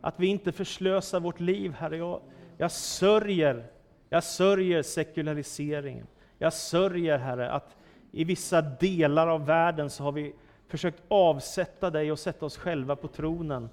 Att 0.00 0.20
vi 0.20 0.26
inte 0.26 0.52
förslösar 0.52 1.20
vårt 1.20 1.40
liv, 1.40 1.72
Herre. 1.72 1.96
Jag, 1.96 2.22
jag 2.56 2.72
sörjer, 2.72 3.70
jag 4.08 4.24
sörjer 4.24 4.82
sekulariseringen. 4.82 6.06
Jag 6.38 6.52
sörjer, 6.52 7.18
Herre, 7.18 7.50
att 7.50 7.76
i 8.12 8.24
vissa 8.24 8.62
delar 8.62 9.28
av 9.28 9.46
världen 9.46 9.90
så 9.90 10.04
har 10.04 10.12
vi 10.12 10.34
försökt 10.72 11.02
avsätta 11.08 11.90
dig 11.90 12.12
och 12.12 12.18
sätta 12.18 12.46
oss 12.46 12.56
själva 12.56 12.96
på 12.96 13.08
tronen. 13.08 13.68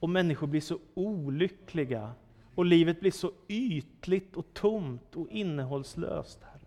Och 0.00 0.08
människor 0.08 0.46
blir 0.46 0.60
så 0.60 0.78
olyckliga 0.94 2.12
och 2.54 2.64
livet 2.64 3.00
blir 3.00 3.10
så 3.10 3.32
ytligt 3.48 4.36
och 4.36 4.46
tomt 4.54 5.16
och 5.16 5.28
innehållslöst. 5.28 6.42
Herre. 6.42 6.60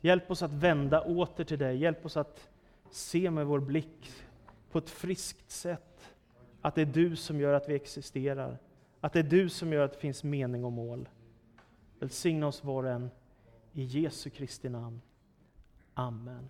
Hjälp 0.00 0.30
oss 0.30 0.42
att 0.42 0.52
vända 0.52 1.00
åter 1.00 1.44
till 1.44 1.58
dig. 1.58 1.76
Hjälp 1.76 2.06
oss 2.06 2.16
att 2.16 2.48
se 2.90 3.30
med 3.30 3.46
vår 3.46 3.60
blick 3.60 4.12
på 4.70 4.78
ett 4.78 4.90
friskt 4.90 5.50
sätt 5.50 6.14
att 6.62 6.74
det 6.74 6.80
är 6.80 6.86
du 6.86 7.16
som 7.16 7.40
gör 7.40 7.52
att 7.52 7.68
vi 7.68 7.74
existerar. 7.74 8.58
Att 9.00 9.12
det 9.12 9.18
är 9.18 9.22
du 9.22 9.48
som 9.48 9.72
gör 9.72 9.84
att 9.84 9.92
det 9.92 9.98
finns 9.98 10.24
mening 10.24 10.64
och 10.64 10.72
mål. 10.72 11.08
Välsigna 11.98 12.46
oss 12.46 12.64
var 12.64 12.84
och 12.84 12.90
en. 12.90 13.10
I 13.72 13.82
Jesu 13.82 14.30
Kristi 14.30 14.68
namn. 14.68 15.00
Amen. 15.94 16.48